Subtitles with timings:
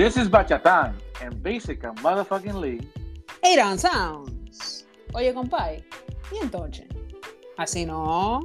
[0.00, 2.88] This is Bachatán and Basic and Motherfucking League.
[3.44, 4.86] Adon Sounds.
[5.14, 5.84] Oye, compay,
[6.32, 6.88] ¿y entonces?
[7.58, 8.40] Así no.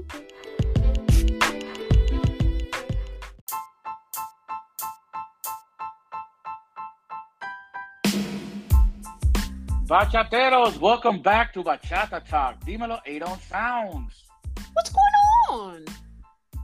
[9.87, 12.59] Bachateros, welcome back to Bachata Talk.
[12.65, 14.25] Dímelo, Adon Sounds.
[14.73, 15.85] What's going on?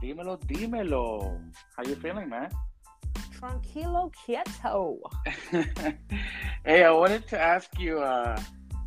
[0.02, 1.40] Dímelo, dímelo.
[1.78, 2.50] How you feeling, man?
[3.42, 4.98] Tranquilo quieto.
[6.64, 8.40] hey, I wanted to ask you uh,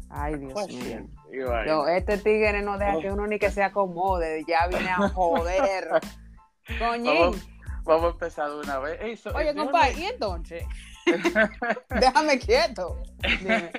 [0.09, 1.09] Ay, a Dios question.
[1.29, 3.01] You are- Yo, este tigre no deja Oh.
[3.01, 4.45] que uno ni que se acomode.
[4.47, 5.99] Ya vine a joder.
[6.79, 7.35] Coñín.
[7.83, 8.97] Vamos, a empezar de una vez.
[9.01, 10.63] Hey, so Oye, compay, ¿y entonces?
[11.89, 12.97] Déjame quieto.
[13.41, 13.71] Dime,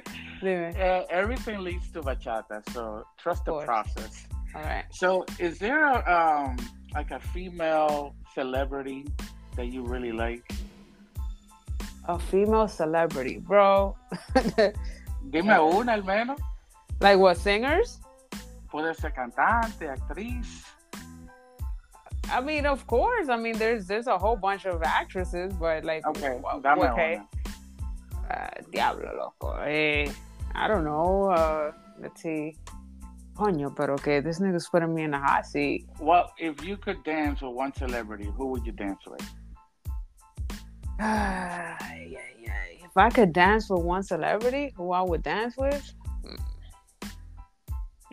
[0.43, 0.69] dime.
[0.77, 4.27] Uh, everything leads to bachata, so trust the process.
[4.55, 4.85] All right.
[4.91, 6.57] So, is there a, um
[6.95, 9.07] like a female celebrity
[9.57, 10.45] that you really like?
[12.09, 13.97] A female celebrity, bro.
[15.31, 16.39] Dime una al menos.
[17.01, 18.01] like what, singers?
[18.71, 20.65] Puede ser cantante, actriz.
[22.31, 23.29] I mean, of course.
[23.29, 27.15] I mean, there's there's a whole bunch of actresses, but like, Okay, dame okay.
[27.15, 27.29] una.
[28.31, 29.57] Uh, diablo, loco.
[29.63, 30.11] Eh,
[30.55, 31.31] I don't know.
[31.31, 32.57] Uh, let's see.
[33.37, 35.87] Coño, pero que this nigga's putting me in the hot seat.
[36.01, 39.23] Well, if you could dance with one celebrity, who would you dance with?
[40.99, 42.79] Ay, ay, ay.
[42.85, 45.93] If I could dance with one celebrity, who I would dance with?
[46.25, 46.37] Hmm.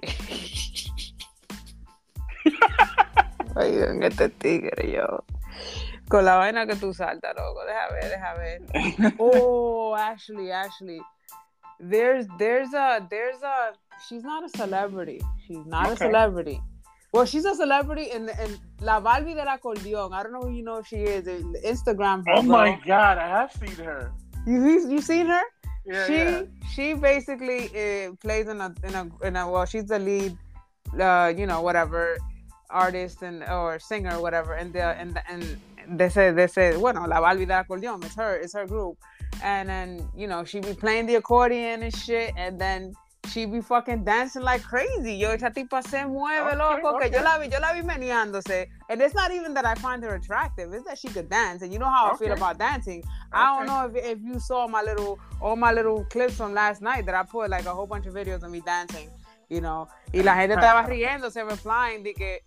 [3.56, 5.24] Oigan, este tigre, yo.
[6.10, 7.64] Con la vaina que tú saltas, loco.
[7.66, 8.60] Deja ver, deja ver.
[9.20, 11.00] oh, Ashley, Ashley.
[11.80, 13.72] There's there's a there's a
[14.08, 15.22] she's not a celebrity.
[15.48, 16.62] She's not a celebrity.
[17.14, 20.14] Well, she's a celebrity in, in La Barbie del Acordeón.
[20.14, 21.28] I don't know who you know if she is.
[21.28, 22.24] in Instagram.
[22.28, 22.80] oh my.
[22.86, 24.12] God, I have seen her.
[24.48, 25.42] You you seen her?
[25.86, 26.42] Yeah, she yeah.
[26.74, 30.38] she basically uh, plays in a in a in a well she's the lead
[31.00, 32.18] uh you know whatever
[32.70, 35.60] artist and or singer or whatever and the and the, and
[36.00, 38.98] they say they say bueno la Barbie del acordeón it's her it's her group
[39.44, 42.94] and then you know she be playing the accordion and shit and then
[43.28, 47.20] she be fucking dancing like crazy yo esa tipa se mueve Okay, loco que yo
[47.20, 47.24] okay.
[47.24, 50.74] la vi yo la vi meneándose and it's not even that I find her attractive
[50.74, 52.42] it's that she could dance and you know how I feel Okay.
[52.42, 53.94] about dancing I don't Okay.
[53.94, 57.16] know if, if you saw my little all my little clips from last night that
[57.16, 59.10] I put like a whole bunch of videos of me dancing,
[59.50, 59.88] you know.
[60.14, 62.40] Y la gente estaba riéndose, replying de que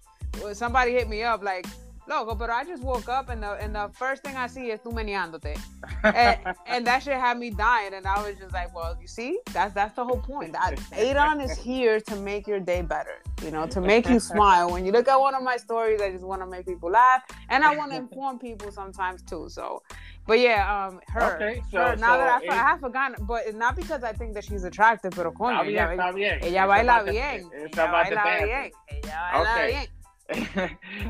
[0.43, 1.67] well, somebody hit me up like,
[2.09, 4.81] loco, but I just woke up and the and the first thing I see is
[4.81, 5.59] tú meneándote.
[6.05, 9.41] And, and that shit had me dying and I was just like, well, you see,
[9.53, 10.53] that's that's the whole point.
[10.53, 14.71] That Adon is here to make your day better, you know, to make you smile.
[14.71, 17.23] When you look at one of my stories, I just want to make people laugh
[17.49, 19.49] and I want to inform people sometimes too.
[19.49, 19.83] So
[20.27, 21.37] but yeah, um, her.
[21.37, 24.13] Okay, so- her, now so that I, I have forgotten, but it's not because I
[24.13, 26.39] think that she's attractive, pero coño, Está bien, ella, está bien.
[26.43, 29.67] ella baila bien, ella baila bien, ella baila Okay.
[29.73, 29.87] bien.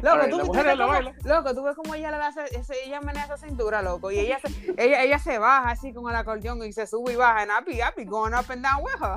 [0.02, 0.44] Loco, tú, la
[0.76, 1.14] tú baila.
[1.24, 4.38] loco, tú ves cómo ella le da ese, ella menea esa cintura, loco, y ella
[4.40, 7.50] se, ella, ella se baja así con el acordeón y se sube y baja, and
[7.50, 9.16] I be, I be going up and down with her.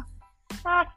[0.66, 0.88] I'm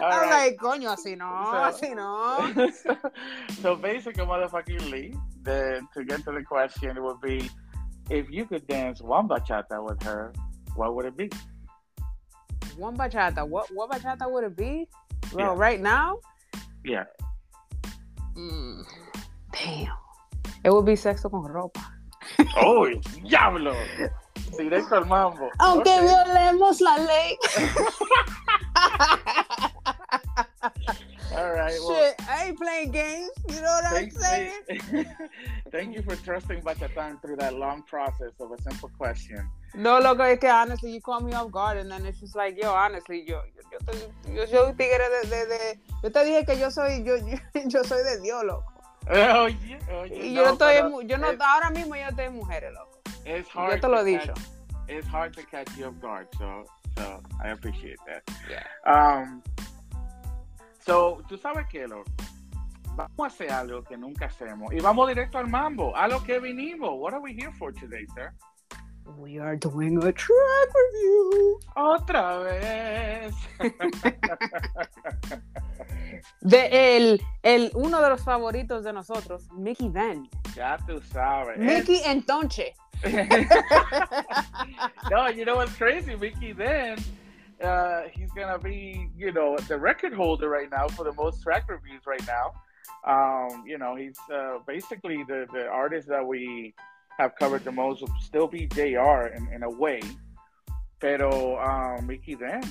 [0.00, 0.30] right.
[0.30, 2.70] like, coño, así no, So- así no.
[2.72, 2.96] so,
[3.62, 7.50] so basically, motherfucking Lee, then to get to the question, it would be
[8.10, 10.32] if you could dance one bachata with her,
[10.74, 11.30] what would it be?
[12.76, 14.88] One bachata, what, what bachata would it be?
[15.36, 15.54] Yeah.
[15.56, 16.18] right now?
[16.84, 17.04] Yeah.
[18.36, 18.84] Mm,
[19.52, 19.96] damn.
[20.64, 21.80] It would be sexo con ropa.
[22.56, 22.86] Oh,
[23.22, 23.72] diablo!
[24.58, 25.48] Directo al mambo.
[25.58, 26.06] Aunque Okay.
[26.06, 27.38] violemos la ley.
[31.66, 31.80] Right.
[31.80, 33.30] Well, Shit, I ain't playing games.
[33.48, 34.52] You know what I'm saying?
[35.72, 39.48] thank- you for trusting Bachatan through that long process of a simple question.
[39.74, 42.56] No, loco, es que honestly, you caught me off guard, and then it's just like,
[42.60, 46.46] yo, honestly, yo, yo, yo, yo soy un tigre de, de, de, yo te dije
[46.46, 48.72] que yo soy, yo, yo, yo soy de Dios, loco.
[49.12, 49.36] Yeah.
[49.36, 50.06] Oh, yeah.
[50.12, 52.72] Y yo no estoy, pero en mu- yo no, it- ahora mismo yo estoy mujeres,
[52.72, 53.00] loco.
[53.24, 54.34] it's Yo hard te lo he catch- dicho.
[54.88, 56.64] it's hard to catch you off guard, so
[56.96, 58.22] so I appreciate that.
[58.50, 58.62] Yeah.
[58.86, 59.42] Um,
[60.86, 62.04] so, tú sabes qué, loco?
[62.94, 66.38] Vamos a hacer algo que nunca hacemos y vamos directo al mambo, a lo que
[66.38, 66.90] vinimos.
[66.94, 68.32] What are we here for today, sir?
[69.18, 71.60] We are doing a track review.
[71.76, 73.34] Otra vez.
[76.40, 80.28] De el, el, uno de los favoritos de nosotros, Mickey Van.
[80.54, 81.58] ya tú sabes.
[81.58, 82.74] Mickey entonces.
[85.10, 86.52] no, you know what's crazy, Mickey?
[86.52, 86.96] Then
[87.62, 91.68] uh, he's gonna be, you know, the record holder right now for the most track
[91.68, 92.52] reviews right now.
[93.06, 96.74] Um, you know, he's uh, basically the the artist that we
[97.18, 100.00] have covered the most will still be JR in, in a way.
[101.00, 102.62] Pero um, Mickey then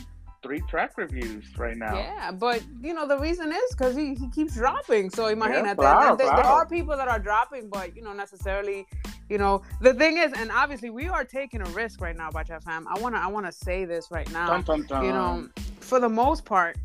[0.45, 1.95] three track reviews right now.
[1.95, 5.09] Yeah, but you know the reason is because he, he keeps dropping.
[5.09, 8.13] So imagine Yeah, that claro, there, there are people that are dropping, but you know
[8.13, 8.85] necessarily,
[9.29, 12.59] you know the thing is, and obviously we are taking a risk right now, Bacha
[12.61, 12.87] fam.
[12.87, 14.47] I wanna I wanna say this right now.
[14.47, 15.05] Dun, dun, dun.
[15.05, 15.49] you know,
[15.79, 16.77] for the most part,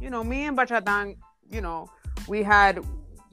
[0.00, 1.16] you know, me and Bachatan,
[1.50, 1.88] you know,
[2.28, 2.84] we had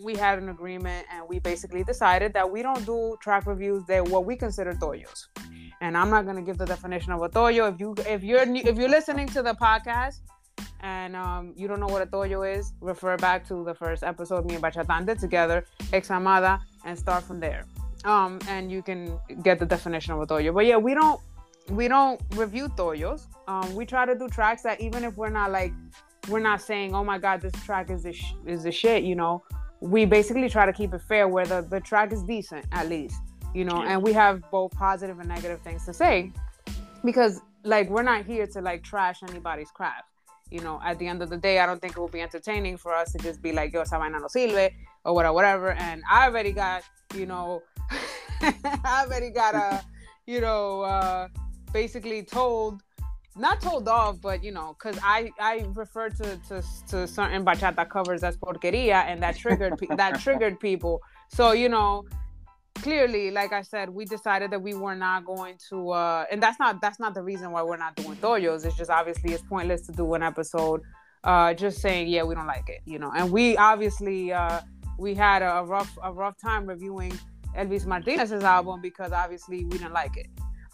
[0.03, 4.07] we had an agreement and we basically decided that we don't do track reviews that
[4.07, 5.27] what we consider toyos.
[5.79, 7.71] And I'm not gonna give the definition of a toyo.
[7.71, 10.19] If you if you're new, if you're listening to the podcast
[10.81, 14.45] and um, you don't know what a toyo is, refer back to the first episode
[14.45, 17.65] me and Bachatan did together, Examada, and start from there.
[18.03, 20.53] Um, and you can get the definition of a toyo.
[20.53, 21.19] But yeah, we don't
[21.69, 23.27] we don't review toyos.
[23.47, 25.73] Um, we try to do tracks that even if we're not like
[26.29, 29.15] we're not saying, oh my god, this track is the sh- is the shit, you
[29.15, 29.43] know.
[29.79, 33.19] We basically try to keep it fair where the, the track is decent at least,
[33.53, 36.31] you know, and we have both positive and negative things to say
[37.03, 40.05] because like we're not here to like trash anybody's craft.
[40.49, 42.75] You know, at the end of the day, I don't think it will be entertaining
[42.77, 44.71] for us to just be like, yo, esa vaina no sirve
[45.05, 45.71] or whatever, whatever.
[45.71, 46.83] And I already got,
[47.15, 47.63] you know,
[48.41, 49.83] I already got a,
[50.25, 51.27] you know, uh,
[51.73, 52.81] basically told,
[53.37, 57.89] not told off, but you know, because I I refer to, to to certain bachata
[57.89, 61.01] covers as porqueria, and that triggered pe- that triggered people.
[61.29, 62.05] So you know,
[62.75, 66.59] clearly, like I said, we decided that we were not going to, uh, and that's
[66.59, 68.65] not that's not the reason why we're not doing toyos.
[68.65, 70.81] It's just obviously it's pointless to do an episode,
[71.23, 73.11] uh, just saying yeah we don't like it, you know.
[73.15, 74.61] And we obviously uh,
[74.97, 77.17] we had a, a rough a rough time reviewing
[77.57, 80.27] Elvis Martinez's album because obviously we didn't like it.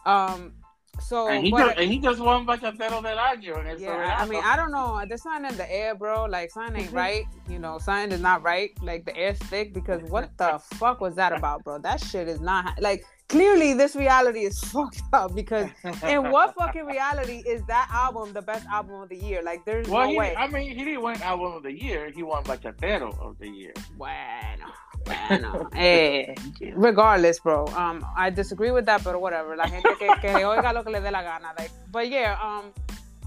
[0.06, 0.53] Um,
[1.00, 3.59] so and he, but- just, and he just won Bachatero del Año.
[3.59, 5.01] En el yeah, I mean, I don't know.
[5.07, 6.25] There's something in the air, bro.
[6.25, 7.25] Like something ain't right.
[7.50, 8.71] You know, something is not right.
[8.81, 11.79] Like the air thick Because what the fuck was that about, bro?
[11.79, 13.03] That shit is not like.
[13.30, 15.35] Clearly, this reality is fucked up.
[15.35, 15.69] Because
[16.03, 19.44] in what fucking reality is that album the best album of the year?
[19.44, 20.33] Like, there's well, no he, way.
[20.33, 22.09] I mean, he didn't win album of the year.
[22.09, 23.73] He won Bachatero of the year.
[23.97, 24.71] Bueno,
[25.07, 25.69] bueno.
[25.75, 26.36] Eh,
[26.75, 27.65] regardless, bro.
[27.68, 29.56] Um, I disagree with that, but whatever.
[29.56, 31.54] La gente que, que oiga lo que le dé la gana.
[31.57, 32.71] Like, but yeah, um,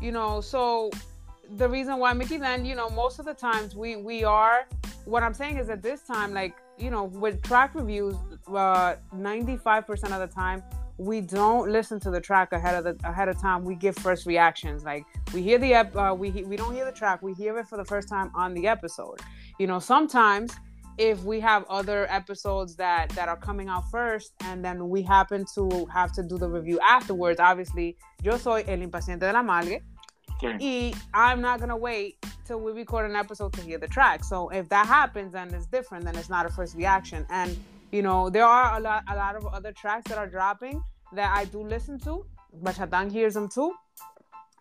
[0.00, 0.91] you know, so
[1.56, 4.67] the reason why Mickey then, you know, most of the times we we are.
[5.05, 8.15] What I'm saying is at this time, like, you know, with track reviews,
[8.49, 10.62] uh, 95% of the time
[11.00, 13.65] we don't listen to the track ahead of the ahead of time.
[13.65, 14.85] We give first reactions.
[14.85, 17.23] Like we hear the ep- uh, we we don't hear the track.
[17.23, 19.21] We hear it for the first time on the episode.
[19.59, 20.53] You know, sometimes
[21.00, 25.47] if we have other episodes that that are coming out first and then we happen
[25.55, 29.81] to have to do the review afterwards obviously yo soy el impaciente de la malgue
[30.43, 30.56] Okay.
[30.93, 32.17] y i'm not gonna wait
[32.47, 34.25] till we record an episode to hear the track.
[34.25, 37.25] So if that happens then it's different then it's not a first reaction.
[37.31, 37.56] And
[37.93, 40.82] you know there are a lot a lot of other tracks that are dropping
[41.12, 42.25] that i do listen to.
[42.53, 43.75] But bachatan hears them too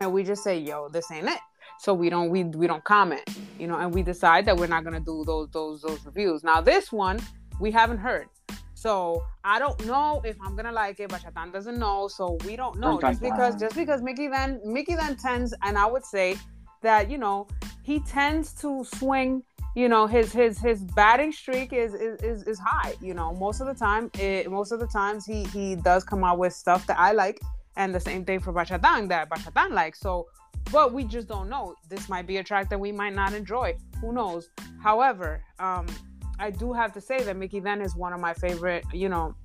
[0.02, 1.40] and we just say yo this ain't it
[1.80, 3.24] so we don't we we don't comment
[3.58, 6.44] you know and we decide that we're not going to do those those those reviews.
[6.44, 7.20] Now this one
[7.60, 8.28] we haven't heard.
[8.74, 12.80] So i don't know if i'm gonna like it bachatan doesn't know so we don't
[12.80, 13.00] know.
[13.00, 16.38] Just because just because mickey then mickey then tends and i would say
[16.82, 17.48] that you know
[17.84, 19.44] he tends to swing
[19.76, 23.34] you know his his his batting streak is is is, is high you know.
[23.34, 26.54] Most of the time it, most of the times he he does come out with
[26.54, 27.40] stuff that i like
[27.76, 30.00] and the same thing for bachatan that bachatan likes.
[30.00, 30.28] So
[30.72, 31.76] but we just don't know.
[31.90, 33.76] This might be a track that we might not enjoy.
[34.02, 34.50] Who knows?
[34.82, 35.86] However um
[36.40, 39.36] i do have to say that mickey then is one of my favorite you know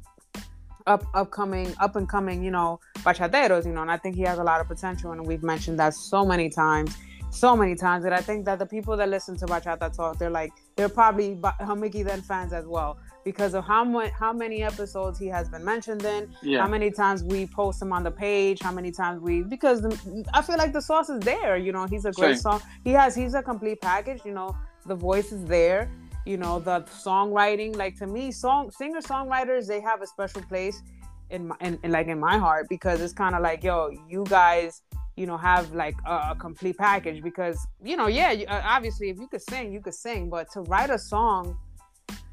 [0.87, 4.38] up upcoming up and coming you know bachateros you know and i think he has
[4.38, 6.97] a lot of potential and we've mentioned that so many times
[7.31, 10.31] so many times that i think that the people that listen to bachata talk they're
[10.31, 14.62] like they're probably Ba- mickey then fans as well because of how much how many
[14.62, 16.62] episodes he has been mentioned in Yeah.
[16.62, 20.25] how many times we post him on the page how many times we because the,
[20.35, 22.61] i feel like the sauce is there you know he's a great Same.
[22.61, 24.54] song he has he's a complete package you know
[24.87, 25.90] the voice is there
[26.26, 30.83] you know the songwriting like to me song singer songwriters they have a special place
[31.31, 34.25] in my in, in like in my heart because it's kind of like yo you
[34.28, 34.83] guys
[35.16, 39.11] you know have like a, a complete package because you know yeah you, uh, obviously
[39.11, 41.57] if you could sing you could sing but to write a song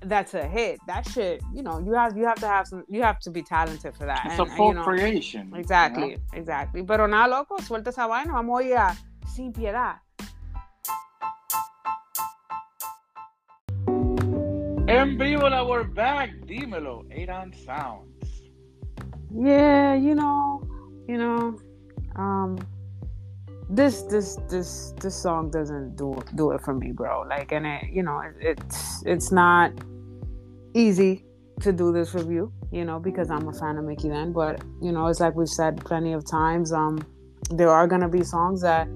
[0.02, 3.02] that's a hit that shit you know you have you have to have some you
[3.04, 5.46] have to be talented for that It's And, a full you know, creation.
[5.48, 5.60] you know?
[5.60, 8.96] exactly exactly pero nada loco suelta esa vaina vamos a
[9.28, 9.98] sin piedad
[14.88, 16.32] En vivo, la we're back.
[16.46, 17.06] Dímelo.
[17.16, 18.10] Adon Sounds.
[19.34, 20.62] yeah you know
[21.08, 21.56] you know
[22.18, 22.58] um
[23.74, 27.84] this this this this song doesn't do do it for me bro like and it
[27.92, 29.72] you know it, it's it's not
[30.74, 31.26] easy
[31.62, 34.34] to do this review, you know, because I'm a fan of Mickey then.
[34.34, 36.72] But you know, it's like we've said plenty of times.
[36.72, 37.00] Um,
[37.50, 38.88] there are gonna be songs that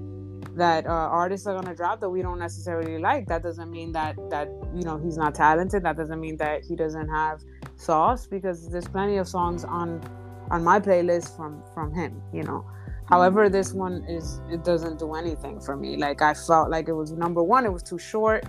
[0.56, 3.26] that uh, artists are gonna drop that we don't necessarily like.
[3.26, 5.82] That doesn't mean that that you know he's not talented.
[5.84, 7.40] That doesn't mean that he doesn't have
[7.76, 10.00] sauce because there's plenty of songs on
[10.50, 12.20] on my playlist from from him.
[12.32, 12.66] You know.
[13.08, 15.96] However, this one is it doesn't do anything for me.
[15.96, 18.44] Like I felt like it was number one, it was too short.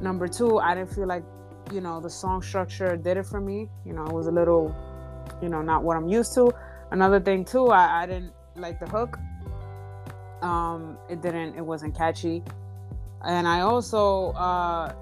[0.00, 1.24] Number two, I didn't feel like
[1.72, 3.68] you know the song structure did it for me.
[3.84, 4.74] You know, it was a little,
[5.42, 6.52] you know, not what I'm used to.
[6.92, 9.18] Another thing too, I, I didn't like the hook.
[10.42, 12.42] Um, it didn't, it wasn't catchy,
[13.26, 14.94] and I also, uh,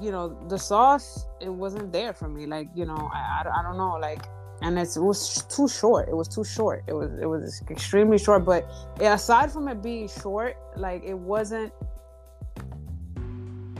[0.00, 2.46] you know, the sauce it wasn't there for me.
[2.46, 4.24] Like you know, I, I, I don't know, like
[4.62, 6.08] and it was too short.
[6.08, 6.84] It was too short.
[6.86, 8.44] It was it was extremely short.
[8.44, 8.68] But
[9.00, 11.72] aside from it being short, like it wasn't.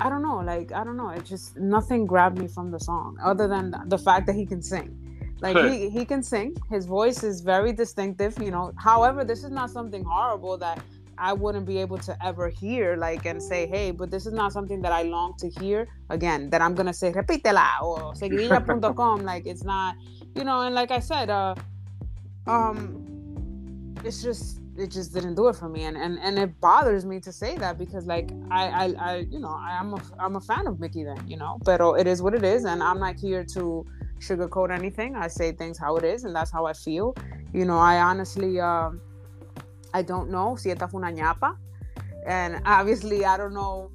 [0.00, 0.38] I don't know.
[0.38, 1.10] Like I don't know.
[1.10, 4.62] It just nothing grabbed me from the song other than the fact that he can
[4.62, 4.96] sing.
[5.40, 6.56] Like he he can sing.
[6.70, 8.38] His voice is very distinctive.
[8.38, 8.72] You know.
[8.76, 10.82] However, this is not something horrible that
[11.20, 14.52] I wouldn't be able to ever hear, like, and say, hey, but this is not
[14.52, 19.22] something that I long to hear again, that I'm going to say, repítela or seguidilla.com.
[19.24, 19.96] like, it's not,
[20.34, 21.54] you know, and like I said, uh,
[22.46, 25.84] um, it's just, it just didn't do it for me.
[25.84, 29.38] And, and, and it bothers me to say that because like, I, I, I you
[29.38, 32.22] know, I, am a, I'm a fan of Mickey then, you know, but it is
[32.22, 32.64] what it is.
[32.64, 33.84] And I'm not here to
[34.20, 35.16] sugarcoat anything.
[35.16, 37.14] I say things how it is and that's how I feel.
[37.52, 39.00] You know, I honestly, um,
[39.92, 41.56] I don't know si esta fue una ñapa.
[42.26, 43.90] And obviously, I don't know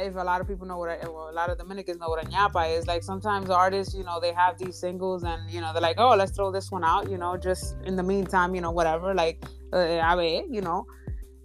[0.00, 2.28] if a lot of people know what well, a lot of Dominicans know what a
[2.28, 2.86] ñapa is.
[2.86, 6.14] Like sometimes artists, you know, they have these singles and, you know, they're like, oh,
[6.14, 9.44] let's throw this one out, you know, just in the meantime, you know, whatever, like,
[9.72, 10.86] uh, you know.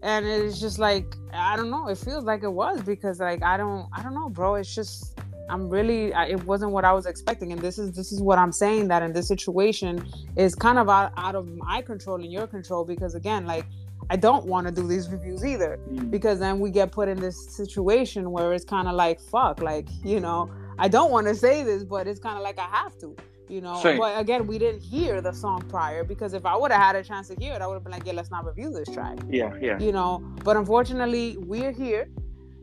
[0.03, 3.55] And it's just like, I don't know, it feels like it was because, like, I
[3.57, 4.55] don't, I don't know, bro.
[4.55, 5.19] It's just,
[5.51, 8.53] I'm really it wasn't what I was expecting and this is this is what I'm
[8.53, 10.07] saying that in this situation
[10.37, 13.65] is kind of out, out of my control and your control because again like
[14.09, 16.09] I don't want to do these reviews either mm.
[16.09, 19.87] because then we get put in this situation where it's kind of like fuck like
[20.03, 22.97] you know I don't want to say this but it's kind of like I have
[22.99, 23.15] to
[23.47, 23.81] you know?
[23.81, 23.97] Same.
[23.97, 27.03] but again we didn't hear the song prior because if I would have had a
[27.03, 29.17] chance to hear it I would have been like yeah let's not review this track.
[29.29, 29.77] Yeah yeah.
[29.79, 30.19] You know?
[30.43, 32.09] But unfortunately we're here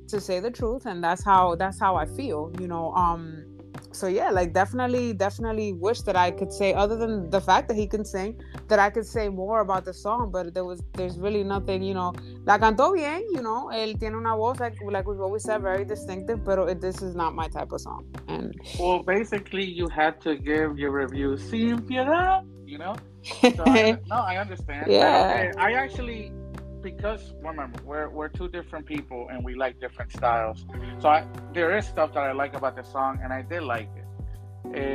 [0.09, 2.93] to say the truth and that's how that's how i feel you know?
[2.95, 3.45] Um
[3.93, 7.77] so yeah like definitely definitely wish that i could say other than the fact that
[7.77, 11.19] he can sing that i could say more about the song but there was there's
[11.19, 12.13] really nothing you know.
[12.45, 15.85] La cantó bien you know él tiene una voz like like we've always said very
[15.85, 20.21] distinctive but it, this is not my type of song and well basically you had
[20.21, 22.95] to give your review sin piedad you know?
[23.23, 25.51] So I, no i understand yeah.
[25.57, 26.33] I, I actually
[26.83, 30.65] because remember we're we're two different people and we like different styles.
[31.01, 33.91] So I, there is stuff that I like about the song, and I did like
[33.97, 34.07] it.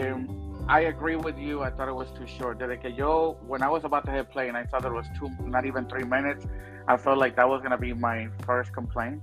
[0.10, 1.62] Um, I agree with you.
[1.62, 2.62] I thought it was too short.
[2.98, 5.30] Yo, when I was about to hit play and I saw that it was two,
[5.46, 6.46] not even three minutes,
[6.88, 9.22] I felt like that was gonna be my first complaint.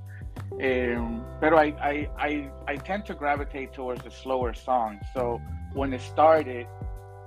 [0.63, 5.01] Um, but I, I, I, I tend to gravitate towards the slower songs.
[5.15, 5.41] So
[5.73, 6.67] when it started,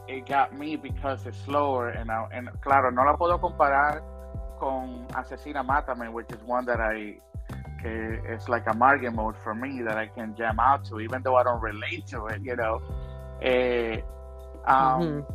[0.08, 1.90] it got me because it's slower.
[1.90, 4.04] And, I, and claro, no la puedo comparar
[4.64, 7.18] con Asesina Mátame, which is one that I
[7.82, 11.22] que it's like a margin mode for me that I can jam out to, even
[11.22, 12.82] though I don't relate to it, you know.
[13.42, 14.00] Eh,
[14.66, 15.26] um,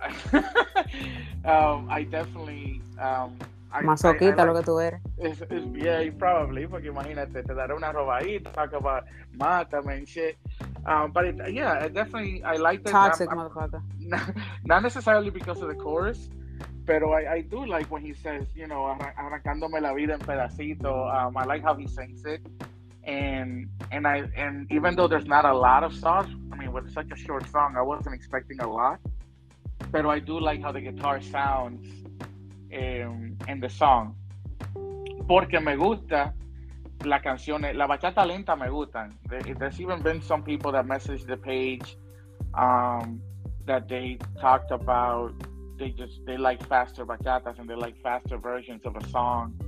[0.00, 0.36] mm-hmm.
[1.54, 2.80] um, I definitely.
[3.00, 3.36] Um,
[3.72, 5.00] I, Masoquita I, I lo que tú eres.
[5.18, 9.02] It's, it's, yeah, probably, porque imagínate, te daré una robadita, talk about
[9.36, 10.38] mátame and shit.
[10.86, 12.92] Um, but it, yeah, I definitely, I like that.
[12.92, 13.82] Toxic motherfucker.
[13.98, 14.32] Not,
[14.64, 16.28] not necessarily because of the chorus,
[16.86, 21.08] pero I, I do like when he says, you know, arrancándome la vida en pedacito.
[21.08, 22.40] Um, I like how he sings it,
[23.04, 26.92] and and I and even though there's not a lot of songs, I mean, with
[26.92, 29.00] such a short song, I wasn't expecting a lot.
[29.90, 31.86] But I do like how the guitar sounds
[32.74, 34.16] um, in the song,
[35.26, 36.34] porque me gusta
[37.04, 39.12] la canción, la bachata lenta me gustan.
[39.28, 41.96] There's even been some people that messaged the page
[42.54, 43.20] um,
[43.66, 45.34] that they talked about
[45.78, 49.58] they just they like faster bachatas and they like faster versions of a song.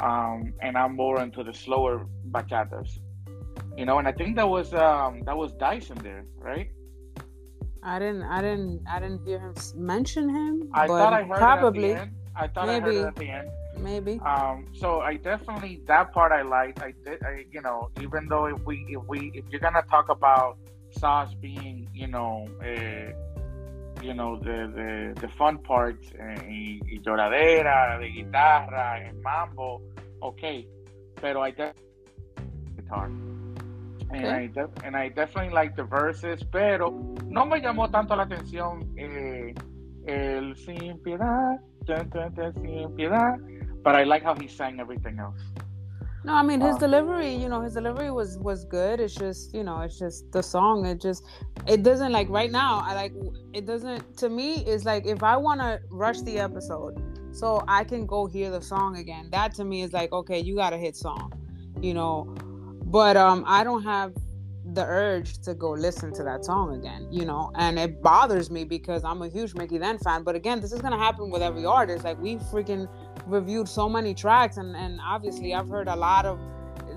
[0.00, 3.00] Um, and I'm more into the slower bachatas.
[3.76, 6.70] You know, and I think that was um, that was Dyson there, right?
[7.82, 10.70] I didn't I didn't I didn't hear him mention him.
[10.74, 11.90] I thought I heard probably.
[11.90, 12.16] It at the end.
[12.36, 13.48] I thought maybe, I heard it at the end.
[13.78, 14.20] Maybe.
[14.20, 16.80] Um, so I definitely that part I liked.
[16.80, 17.22] I did.
[17.24, 20.58] I, you know, even though if we if we if you're gonna talk about
[20.90, 22.48] Sauce being you know.
[22.62, 23.12] Uh,
[24.02, 26.12] you know, the, the, the fun parts,
[26.48, 29.82] y, y lloradera, de guitarra, en mambo,
[30.20, 30.66] okay.
[31.20, 31.52] Pero I
[32.76, 33.10] guitar.
[34.12, 36.90] And, I de- and I definitely like the verses, pero
[37.26, 39.54] no me llamó tanto la atención eh,
[40.06, 43.38] el sin piedad, sin piedad,
[43.84, 45.40] but I like how he sang everything else.
[46.22, 49.00] No, I mean his um, delivery, you know, his delivery was was good.
[49.00, 50.84] It's just, you know, it's just the song.
[50.84, 51.24] It just,
[51.66, 52.82] it doesn't like right now.
[52.84, 53.12] I like
[53.54, 54.18] it doesn't.
[54.18, 58.26] To me, it's like if I want to rush the episode, so I can go
[58.26, 59.28] hear the song again.
[59.30, 61.32] That to me is like, okay, you got a hit song,
[61.80, 62.24] you know.
[62.84, 64.12] But um, I don't have
[64.72, 68.64] the urge to go listen to that song again, you know, and it bothers me
[68.64, 70.22] because I'm a huge Mickey Then fan.
[70.22, 72.04] But again, this is gonna happen with every artist.
[72.04, 72.88] Like we freaking
[73.26, 76.38] reviewed so many tracks, and and obviously I've heard a lot of.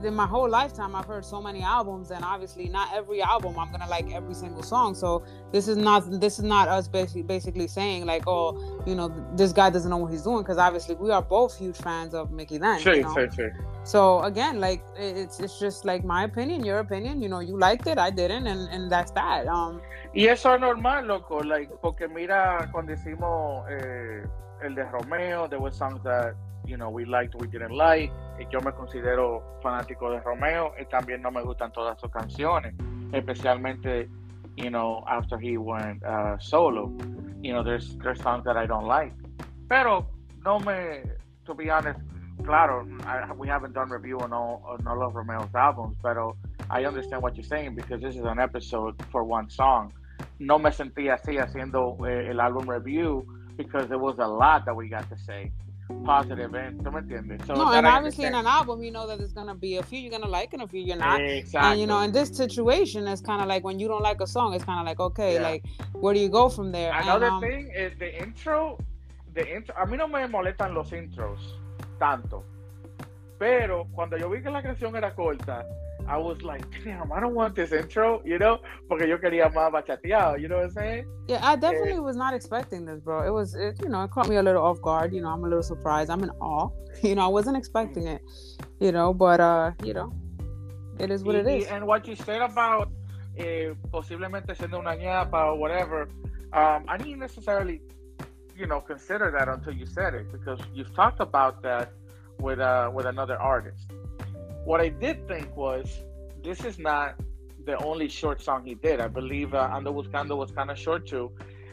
[0.04, 3.72] In my whole lifetime, I've heard so many albums, and obviously not every album I'm
[3.72, 4.96] gonna like every single song.
[4.96, 9.08] So this is not this is not us basically basically saying like, oh, you know,
[9.38, 12.32] this guy doesn't know what he's doing, because obviously we are both huge fans of
[12.32, 12.82] Mickey Then.
[12.82, 13.14] Sure, you know?
[13.14, 13.56] sure, sure.
[13.84, 17.22] So again, like it's it's just like my opinion, your opinion.
[17.22, 19.48] You know, you liked it, I didn't, and and that's that.
[19.48, 19.82] Um.
[20.16, 21.40] Y eso es normal, loco.
[21.40, 24.24] Like porque mira cuando hicimos eh,
[24.64, 26.36] el de Romeo, there were songs that
[26.66, 28.12] you know we liked, we didn't like.
[28.52, 32.74] Yo me considero fanático de Romeo y también no me gustan todas sus canciones,
[33.12, 34.10] especialmente
[34.56, 36.92] you know after he went uh, solo.
[37.42, 39.14] You know, there's there's songs that I don't like.
[39.68, 40.08] Pero
[40.46, 41.02] no me,
[41.46, 42.00] to be honest,
[42.44, 46.18] claro, I, we haven't done review on all on all of Romeo's albums, but
[46.70, 49.94] I understand what you're saying because this is an episode for one song.
[50.40, 53.26] No me sentí así haciendo eh, el álbum review
[53.58, 55.52] because there was a lot that we got to say.
[56.06, 57.46] Positive and ¿tú me entiendes?
[57.46, 60.00] So no, and obviously in an album, you know that there's gonna be a few
[60.00, 61.22] you're gonna like and a few you're not.
[61.22, 61.72] Exactly.
[61.72, 64.28] And you know, in this situation, it's kind of like when you don't like a
[64.28, 65.42] song, it's kind of like okay, yeah.
[65.42, 66.94] like where do you go from there?
[66.94, 68.80] Another and, um, thing is the intro.
[69.34, 69.76] The intro.
[69.76, 71.40] A mí no me molestan los intros
[72.04, 72.44] tanto.
[73.40, 75.66] Pero cuando yo vi que la canción era corta,
[76.06, 79.72] I was like, damn, I don't want this intro, you know, porque yo quería más
[79.72, 81.06] bachateado, you know what I'm saying?
[81.28, 83.26] Yeah, I definitely was not expecting this, bro.
[83.26, 85.14] It was, it, you know, it caught me a little off guard.
[85.14, 86.10] You know, I'm a little surprised.
[86.10, 86.70] I'm in awe.
[87.02, 88.22] You know, I wasn't expecting it,
[88.80, 90.14] you know, but, uh, you know,
[91.00, 91.68] it is what y, it is.
[91.68, 92.90] And what you said about
[93.36, 96.08] eh, posiblemente siendo una ñapa or whatever,
[96.54, 97.82] um, I didn't necessarily
[98.56, 101.92] you know consider that until you said it because you've talked about that
[102.40, 103.92] with uh with another artist.
[104.66, 106.02] What I did think was
[106.44, 107.16] this is not
[107.66, 109.00] the only short song he did.
[109.00, 111.32] I believe uh, Ando Buscando was kind of short too.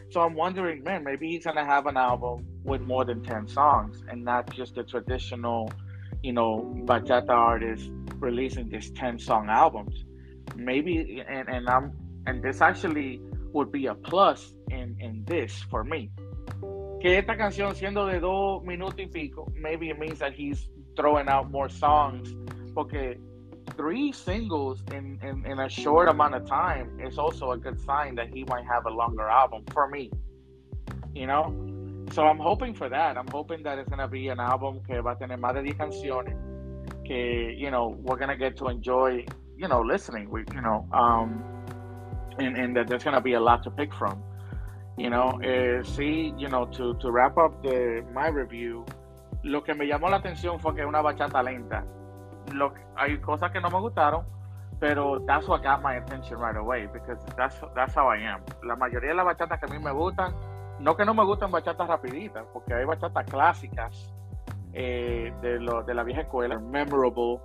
[0.09, 4.03] So I'm wondering, man, maybe he's gonna have an album with more than ten songs
[4.09, 5.71] and not just the traditional,
[6.21, 7.89] you know, bachata artist
[8.19, 10.03] releasing these ten song albums.
[10.55, 11.93] Maybe and and I'm
[12.27, 13.21] and this actually
[13.53, 16.11] would be a plus in in this for me
[17.01, 21.27] que esta canción siendo de dos minutos y pico, maybe it means that he's throwing
[21.27, 22.35] out more songs.
[22.73, 23.17] Porque
[23.75, 28.15] three singles in, in, in a short amount of time is also a good sign
[28.15, 30.11] that he might have a longer album for me.
[31.13, 31.53] You know?
[32.13, 33.17] So I'm hoping for that.
[33.17, 35.63] I'm hoping that it's going to be an album que va a tener más de
[35.63, 36.35] 10 canciones.
[37.05, 39.25] Que, you know, we're going to get to enjoy,
[39.57, 40.29] you know, listening.
[40.29, 41.43] We, you know, um,
[42.37, 44.21] and, and that there's going to be a lot to pick from.
[44.97, 45.81] You know, eh,
[46.37, 48.85] you know, to, to wrap up the, my review,
[49.43, 51.83] lo que me llamó la atención fue que es una bachata lenta.
[52.53, 54.25] Lo, hay cosas que no me gustaron,
[54.79, 58.41] pero that's what got my attention right away, because that's, that's how I am.
[58.63, 60.35] La mayoría de las bachatas que a mí me gustan,
[60.79, 64.13] no que no me gustan bachatas rapiditas, porque hay bachatas clásicas
[64.73, 67.39] eh, de, lo, de la vieja escuela, memorable,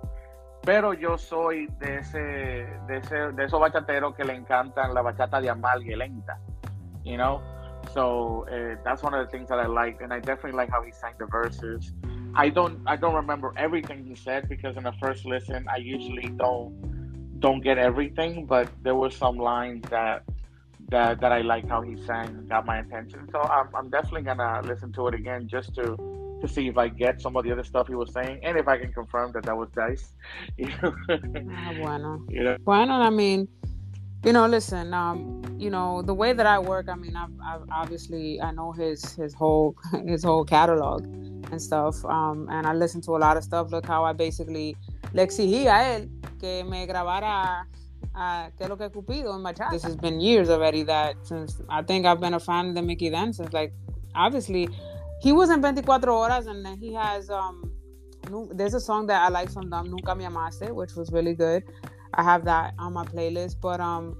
[0.63, 5.39] pero yo soy de ese, de ese, de esos bachateros que le encantan la bachata
[5.39, 6.39] de amalgue lenta
[7.07, 7.41] you know.
[7.93, 10.83] So uh, that's one of the things that I like, and I definitely like how
[10.83, 11.91] he sang the verses.
[12.35, 16.29] I don't I don't remember everything he said because in the first listen I usually
[16.37, 20.23] don't don't get everything, but there were some lines that
[20.89, 23.27] that that I like how he sang got my attention.
[23.31, 25.97] So I'm I'm definitely gonna listen to it again just to
[26.41, 28.67] to see if I get some of the other stuff he was saying and if
[28.67, 30.13] I can confirm that that was Dice.
[30.57, 30.93] You know?
[31.09, 32.21] ah, bueno.
[32.29, 32.57] You know?
[32.63, 33.47] Bueno, I mean,
[34.25, 37.61] you know listen um you know the way that i work i mean I've, I've,
[37.71, 39.75] obviously i know his his whole
[40.07, 41.05] his whole catalog
[41.51, 44.75] and stuff um and i listen to a lot of stuff look how i basically
[45.13, 47.65] le a él que me grabara
[48.15, 49.31] uh, que lo que Cupido.
[49.71, 52.81] This has been years already that since I think I've been a fan of the
[52.81, 53.73] Mickey then since like
[54.15, 54.67] obviously
[55.21, 57.71] he was in 24 horas and he has um
[58.53, 61.63] there's a song that I like from them Nunca Me Amaste which was really good
[62.13, 63.57] I have that on my playlist.
[63.61, 64.17] But um,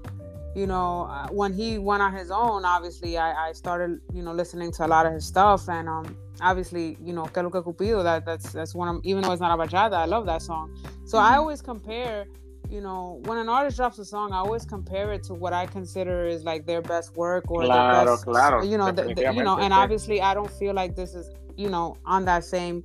[0.54, 4.32] you know, uh, when he went on his own, obviously I, I started you know
[4.32, 8.02] listening to a lot of his stuff, and um, obviously you know Que que Cupido
[8.02, 10.76] that that's that's one of even though it's not a bachata, I love that song.
[11.04, 11.40] So I mm-hmm.
[11.40, 12.26] always compare
[12.70, 15.66] you know, when an artist drops a song, I always compare it to what I
[15.66, 19.32] consider is like their best work or Claro, their best, claro, you know, the, the-
[19.34, 22.82] you know, and obviously I don't feel like this is, you know, on that same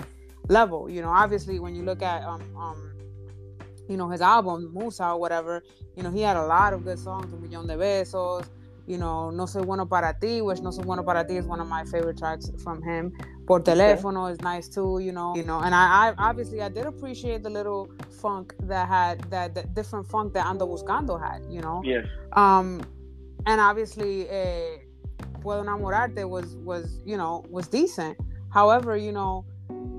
[0.48, 0.90] level.
[0.90, 2.93] You know, obviously when you look at um um,
[3.88, 5.64] you know, his album Musa or whatever,
[5.96, 8.50] you know, he had a lot of good songs, Un Millón de Besos.
[8.86, 11.62] You know, No Soy Bueno Para Ti, which No Soy Bueno Para Ti is one
[11.62, 13.14] of my favorite tracks from him.
[13.48, 15.34] Por Teléfono is nice too, you know.
[15.38, 17.90] You know, and I, I obviously I did appreciate the little
[18.22, 21.82] funk that had that, that different funk that Ando Buscando had, you know.
[21.86, 22.06] Yes.
[22.34, 22.82] Um,
[23.46, 24.80] and obviously, eh,
[25.40, 28.18] Puedo Enamorarte was was you know was decent.
[28.50, 29.46] However, you know,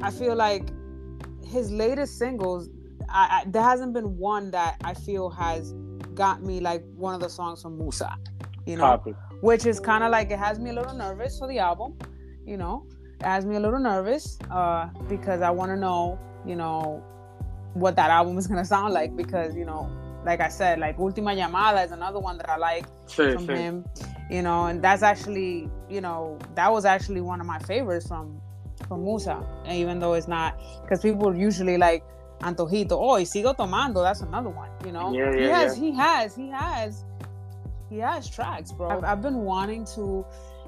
[0.02, 0.70] I feel like
[1.46, 2.68] his latest singles,
[3.14, 5.72] I, I, there hasn't been one that I feel has
[6.14, 8.12] got me like one of the songs from Musa,
[8.66, 9.14] you know, Copy.
[9.40, 11.96] which is kind of like it has me a little nervous for the album,
[12.44, 12.86] you know,
[13.20, 17.04] it has me a little nervous uh, because I want to know, you know,
[17.74, 19.88] what that album is gonna sound like because you know,
[20.24, 23.84] like I said, like Última Llamada is another one that I like from him,
[24.28, 28.40] you know, and that's actually, you know, that was actually one of my favorites from
[28.88, 32.02] from Musa, even though it's not because people usually like
[32.44, 35.12] Antojito, oh, y sigo tomando, that's another one, you know.
[35.12, 37.04] Yeah, he yeah, has, he has, he has,
[37.88, 38.90] he has tracks, bro.
[38.90, 40.26] I've, I've been wanting to,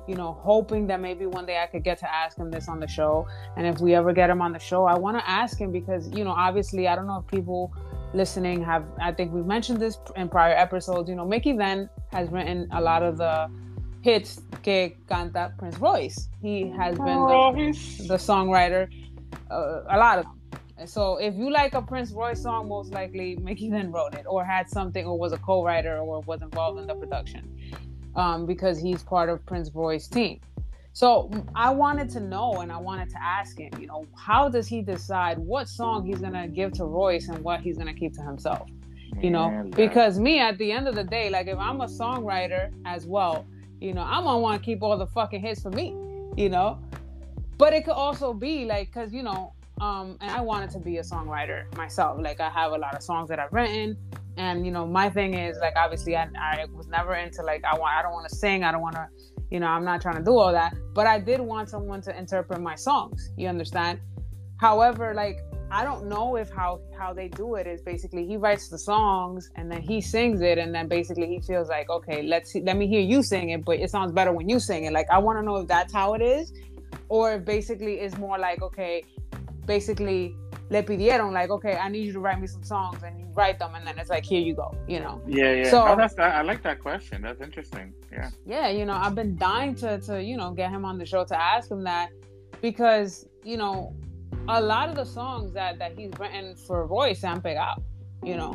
[0.08, 2.80] you know, hoping that maybe one day I could get to ask him this on
[2.80, 5.60] the show, and if we ever get him on the show, I want to ask
[5.60, 7.74] him because, you know, obviously, I don't know if people
[8.14, 11.10] listening have I think we've mentioned this in prior episodes.
[11.10, 13.50] You know, Mickey Then has written a lot of the
[14.00, 16.28] hits que canta Prince Royce.
[16.40, 18.88] He has been the, the songwriter,
[19.50, 20.35] uh, a lot of them.
[20.78, 24.26] And so if you like a Prince Royce song, most likely Mickey Then wrote it
[24.26, 27.58] or had something or was a co-writer or was involved in the production
[28.14, 30.40] um, because he's part of Prince Royce's team.
[30.92, 34.66] So I wanted to know and I wanted to ask him, you know, how does
[34.66, 38.22] he decide what song he's gonna give to Royce and what he's gonna keep to
[38.22, 38.68] himself?
[39.22, 41.86] You know, Man, because me at the end of the day, like if I'm a
[41.86, 43.46] songwriter as well,
[43.80, 45.94] you know, I'm gonna want to keep all the fucking hits for me,
[46.36, 46.78] you know.
[47.58, 50.98] But it could also be like, cause you know, um, and I wanted to be
[50.98, 52.18] a songwriter myself.
[52.20, 53.96] Like I have a lot of songs that I've written,
[54.36, 57.76] and you know, my thing is like obviously I, I was never into like I
[57.78, 59.08] want I don't want to sing, I don't want to,
[59.50, 60.74] you know, I'm not trying to do all that.
[60.94, 63.30] But I did want someone to interpret my songs.
[63.36, 64.00] You understand?
[64.58, 65.38] However, like
[65.70, 69.50] I don't know if how how they do it is basically he writes the songs
[69.56, 72.76] and then he sings it and then basically he feels like okay let's see, let
[72.76, 75.18] me hear you sing it but it sounds better when you sing it like I
[75.18, 76.52] want to know if that's how it is
[77.08, 79.02] or if basically it's more like okay
[79.66, 80.34] basically
[80.70, 83.58] le pidieron like okay I need you to write me some songs and you write
[83.58, 85.70] them and then it's like here you go you know Yeah, yeah.
[85.70, 86.18] So- no, that's.
[86.18, 87.22] I like that question.
[87.22, 87.92] That's interesting.
[88.12, 88.30] Yeah.
[88.46, 91.24] yeah, you know, I've been dying to to you know get him on the show
[91.24, 92.10] to ask him that
[92.62, 93.94] because you know
[94.48, 97.82] a lot of the songs that that he's written for Royce han pegado,
[98.24, 98.54] you know,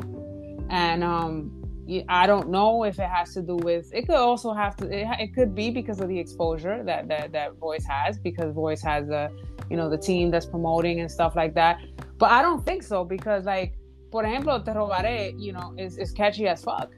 [0.70, 1.61] and um.
[2.08, 3.92] I don't know if it has to do with.
[3.92, 4.86] It could also have to.
[4.86, 8.82] It, it could be because of the exposure that that that Royce has, because Royce
[8.82, 9.30] has a,
[9.68, 11.80] you know, the team that's promoting and stuff like that.
[12.18, 13.74] But I don't think so because, like,
[14.12, 16.90] por ejemplo, Te Robaré, you know, is is catchy as fuck.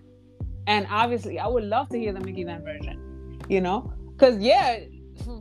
[0.66, 3.92] And obviously, I would love to hear the Mickey Then version, you know?
[4.12, 4.80] Because, yeah,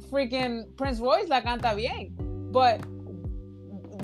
[0.09, 2.13] freaking Prince Royce la canta bien.
[2.51, 2.81] But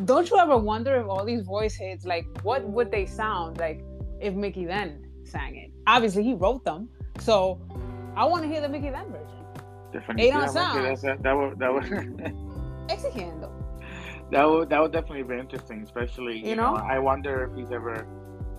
[0.06, 3.84] don't you ever wonder if all these Royce hits, like, what would they sound like
[4.20, 5.72] if Mickey Then sang it?
[5.88, 6.90] Obviously, he wrote them.
[7.20, 7.60] So
[8.16, 9.28] I want to hear the Mickey Then version.
[9.94, 10.32] Definitely.
[10.32, 11.02] on Yeah, sounds.
[11.02, 11.84] that, that would that would
[12.90, 13.50] Exigiendo.
[14.32, 15.82] that would that would definitely be interesting.
[15.84, 16.76] Especially you, You know?
[16.76, 16.84] know?
[16.84, 18.06] I wonder if he's ever.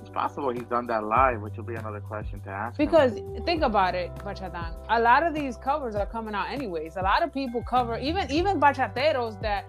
[0.01, 2.79] It's possible he's done that live, which will be another question to ask.
[2.81, 2.87] him.
[2.87, 3.13] Because
[3.45, 4.75] think about it, Bachatan.
[4.89, 6.97] A lot of these covers are coming out anyways.
[6.97, 9.67] A lot of people cover even even bachateros that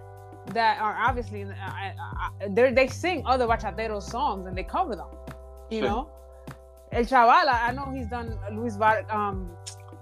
[0.53, 5.07] that are obviously uh, uh, they they sing other bachateros songs and they cover them.
[5.69, 5.87] You Sure.
[5.89, 6.09] know,
[6.91, 7.47] El Chaval.
[7.47, 9.49] I I know he's done Luis Var, um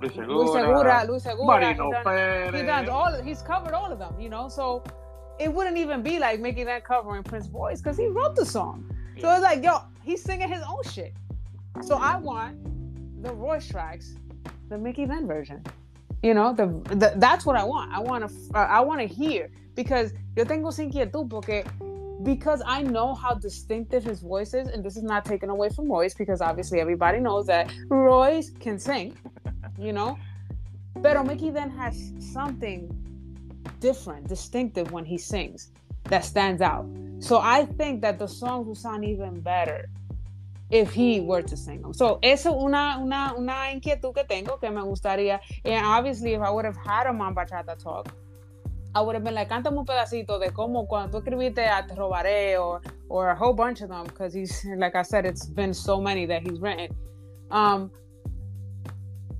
[0.02, 1.60] Luis Luis Segura, Luis Segura.
[1.60, 2.56] Marino he Perez.
[2.56, 3.21] he done all.
[3.21, 4.19] He's covered all of them.
[4.19, 4.84] You know, so
[5.39, 8.45] it wouldn't even be like making that cover covering Prince Royce because he wrote the
[8.45, 8.89] song.
[9.19, 11.13] So it's like, yo, he's singing his own shit.
[11.82, 12.58] So I want
[13.23, 14.15] the Royce tracks,
[14.69, 15.63] the Mickey Then version.
[16.23, 17.93] You know, the, the that's what I want.
[17.93, 21.65] I want to uh, I want to hear because yo tengo esa inquietud porque
[22.23, 25.89] because I know how distinctive his voice is, and this is not taken away from
[25.89, 29.17] Royce because obviously everybody knows that Royce can sing,
[29.77, 30.17] you know.
[31.01, 32.89] Pero Mickey then has something
[33.79, 35.71] different, distinctive when he sings
[36.05, 36.86] that stands out.
[37.19, 39.89] So I think that the songs will sound even better
[40.69, 41.93] if he were to sing them.
[41.93, 45.39] So eso una una una inquietud que tengo que me gustaría.
[45.65, 48.13] And obviously, if I would have had him on Bachata Talk,
[48.99, 51.95] I would have been like, cántame un pedacito de cómo cuando tú escribiste a Te
[51.95, 55.73] Robaré or, or a whole bunch of them, because he's, like I said, it's been
[55.73, 56.89] so many that he's written.
[57.49, 57.91] Um,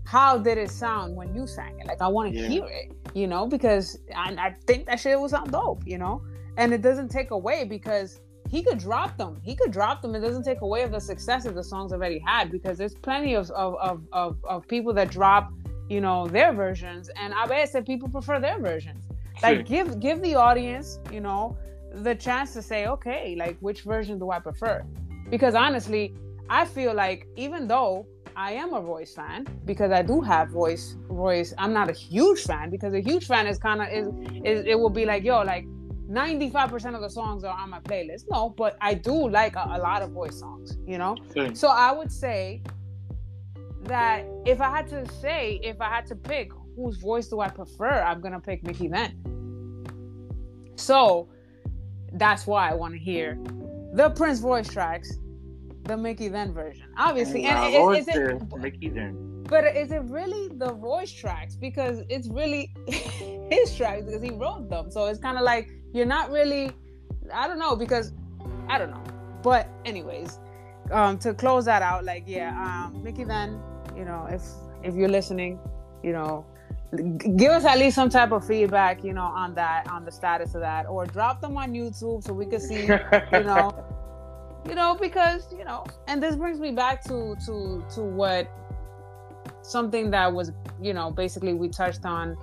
[0.06, 1.88] how did it sound when you sang it?
[1.88, 2.48] Like, I want to yeah.
[2.48, 6.22] hear it, you know, because I, I think that shit was sound dope, you know?
[6.56, 9.41] And it doesn't take away because he could drop them.
[9.43, 10.15] He could drop them.
[10.15, 13.34] It doesn't take away of the success of the songs already had because there's plenty
[13.34, 15.52] of of, of, of, of people that drop,
[15.89, 17.10] you know, their versions.
[17.17, 19.04] And I bet that people prefer their versions.
[19.41, 21.58] Like give give the audience, you know,
[21.93, 24.86] the chance to say, okay, like which version do I prefer?
[25.30, 26.15] Because honestly,
[26.49, 30.95] I feel like even though I am a Royce fan because I do have voice
[31.08, 31.54] Royce.
[31.58, 34.08] I'm not a huge fan because a huge fan is kind of is,
[34.45, 35.65] is it will be like yo like
[36.10, 38.25] 95% of the songs are on my playlist.
[38.32, 41.15] No, but I do like a, a lot of Royce songs, you know?
[41.34, 41.54] Same.
[41.54, 42.63] So I would say
[43.84, 47.50] that if I had to say, if I had to pick whose voice do I
[47.50, 49.18] prefer, I'm to pick Mickey then.
[50.76, 51.30] So
[52.13, 53.38] that's why I want to hear
[53.94, 55.12] the Prince Royce tracks,
[55.84, 56.86] the Mickey then version.
[56.98, 57.46] Obviously.
[57.46, 59.44] And, and is, is it, Mickey then.
[59.44, 61.56] But is it really the voice tracks?
[61.56, 64.92] Because it's really his tracks because he wrote them.
[64.92, 66.72] So it's kind of like you're not really
[67.34, 68.13] I don't know because
[68.68, 69.04] I don't know.
[69.42, 70.39] But anyways,
[70.92, 73.60] um to close that out, like yeah, um Mickey then,
[73.98, 74.44] you know, if
[74.84, 75.60] if you're listening,
[76.04, 76.46] you know,
[77.38, 80.56] give us at least some type of feedback, you know, on that, on the status
[80.56, 83.86] of that, or drop them on YouTube so we can see, you know,
[84.67, 88.49] you know, because you know, and this brings me back to to to what
[89.62, 92.36] something that was, you know, basically we touched on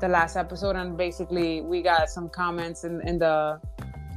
[0.00, 3.60] the last episode, and basically we got some comments in, in the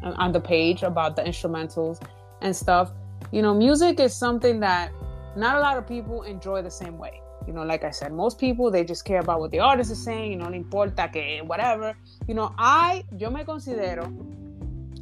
[0.03, 2.01] on the page about the instrumentals
[2.41, 2.91] and stuff.
[3.31, 4.91] You know, music is something that
[5.35, 7.21] not a lot of people enjoy the same way.
[7.47, 10.03] You know, like I said, most people they just care about what the artist is
[10.03, 10.31] saying.
[10.31, 11.95] You know, no importa que whatever.
[12.27, 14.05] You know, I yo me considero.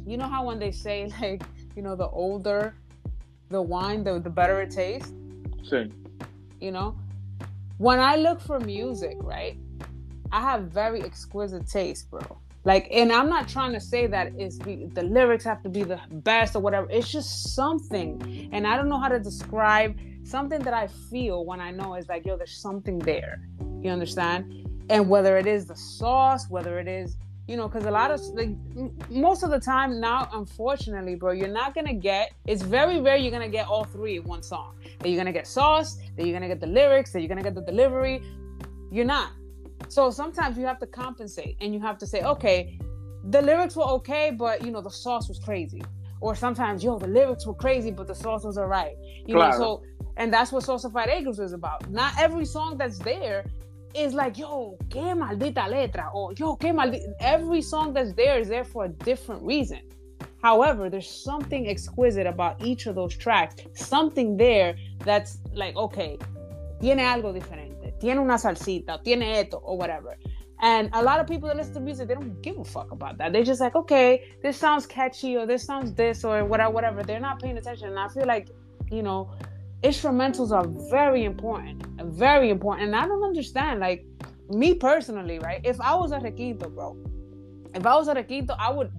[0.06, 1.42] You know how when they say like,
[1.74, 2.74] you know, the older
[3.50, 5.12] the wine, the the better it tastes.
[5.62, 5.90] Sí.
[6.60, 6.96] You know,
[7.78, 9.56] when I look for music, right?
[10.32, 12.38] I have very exquisite taste, bro.
[12.64, 15.82] Like, and I'm not trying to say that it's the, the lyrics have to be
[15.82, 16.88] the best or whatever.
[16.90, 21.60] It's just something, and I don't know how to describe something that I feel when
[21.60, 23.46] I know is like, yo, there's something there.
[23.80, 24.66] You understand?
[24.90, 28.20] And whether it is the sauce, whether it is, you know, because a lot of
[28.34, 28.56] like
[29.10, 32.32] most of the time now, unfortunately, bro, you're not gonna get.
[32.46, 34.76] It's very rare you're gonna get all three in one song.
[34.98, 37.54] That you're gonna get sauce, that you're gonna get the lyrics, that you're gonna get
[37.54, 38.22] the delivery.
[38.90, 39.30] You're not
[39.88, 42.78] so sometimes you have to compensate and you have to say, okay,
[43.30, 45.82] the lyrics were okay, but you know, the sauce was crazy.
[46.20, 48.96] Or sometimes, yo, the lyrics were crazy, but the sauce was alright.
[49.26, 49.52] You claro.
[49.52, 49.82] know, so
[50.16, 51.88] and that's what Salsified Acres is about.
[51.90, 53.44] Not every song that's there
[53.94, 57.12] is like, yo, qué maldita letra, or yo, qué maldita.
[57.20, 59.80] Every song that's there is there for a different reason.
[60.42, 63.56] However, there's something exquisite about each of those tracks.
[63.74, 66.18] Something there that's like, okay,
[66.80, 67.74] tiene algo diferente
[68.04, 70.16] tiene una salsita, tiene esto, or whatever.
[70.60, 73.18] And a lot of people that listen to music, they don't give a fuck about
[73.18, 73.32] that.
[73.32, 77.02] They're just like, okay, this sounds catchy, or this sounds this, or whatever, whatever.
[77.02, 77.88] They're not paying attention.
[77.88, 78.48] And I feel like,
[78.90, 79.30] you know,
[79.84, 81.84] instrumentals are very important,
[82.16, 82.88] very important.
[82.88, 84.04] And I don't understand, like,
[84.48, 85.60] me personally, right?
[85.62, 86.96] If I was a requinto, bro,
[87.74, 88.90] if I was a requinto, I would,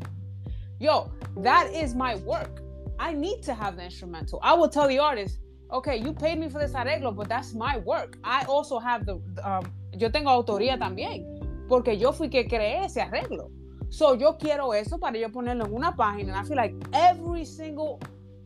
[0.80, 2.62] yo, that is my work.
[3.00, 4.40] I need to have the instrumental.
[4.44, 5.40] I will tell the artist,
[5.74, 8.18] okay, you paid me for this arreglo, but that's my work.
[8.24, 12.98] I also have the, um, yo tengo autoría también, porque yo fui que creé ese
[12.98, 13.50] arreglo.
[13.90, 16.30] So yo quiero eso para yo ponerlo en una página.
[16.30, 18.00] And I feel like every single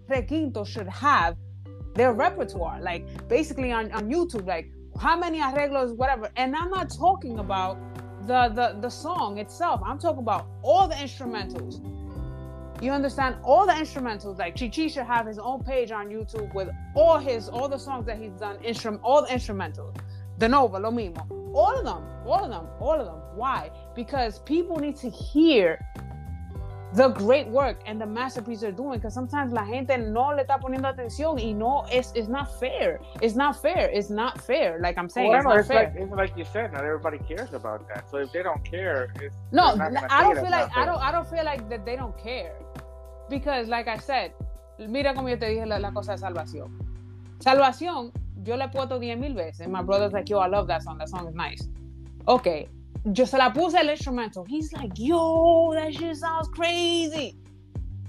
[0.09, 1.35] requinto should have
[1.99, 6.31] their repertoire, like basically on, on YouTube, like how many arreglos, whatever.
[6.37, 7.77] And I'm not talking about
[8.25, 9.81] the, the the song itself.
[9.85, 11.73] I'm talking about all the instrumentals
[12.81, 14.39] you understand all the instrumentals.
[14.39, 18.05] Like Chichi should have his own page on YouTube with all his all the songs
[18.05, 19.95] that he's done, instrument all the instrumentals.
[20.37, 21.29] De Nova, lo mismo.
[21.53, 23.19] All of them, all of them, all of them.
[23.35, 23.71] Why?
[23.95, 25.77] Because people need to hear
[26.93, 28.99] the great work and the masterpiece they're doing.
[28.99, 32.99] Because sometimes la gente no le está poniendo atención y no, it's, it's not fair.
[33.21, 33.89] It's not fair.
[33.93, 34.79] It's not fair.
[34.81, 36.73] Like I'm saying, well, it's, it's like it's like you said.
[36.73, 38.09] Not everybody cares about that.
[38.09, 39.13] So if they don't care,
[39.51, 39.77] no,
[40.09, 42.53] I don't feel like I don't I don't feel like that they don't care.
[43.29, 44.33] Because, like I said,
[44.79, 46.71] mira como yo te dije la, la cosa de salvación.
[47.39, 48.11] Salvación,
[48.43, 49.67] yo le he puesto 10 mil veces.
[49.67, 50.97] My brother's like, yo, I love that song.
[50.97, 51.67] That song is nice.
[52.27, 52.67] Okay.
[53.05, 54.45] Yo se la puse el instrumental.
[54.47, 57.37] He's like, yo, that shit sounds crazy.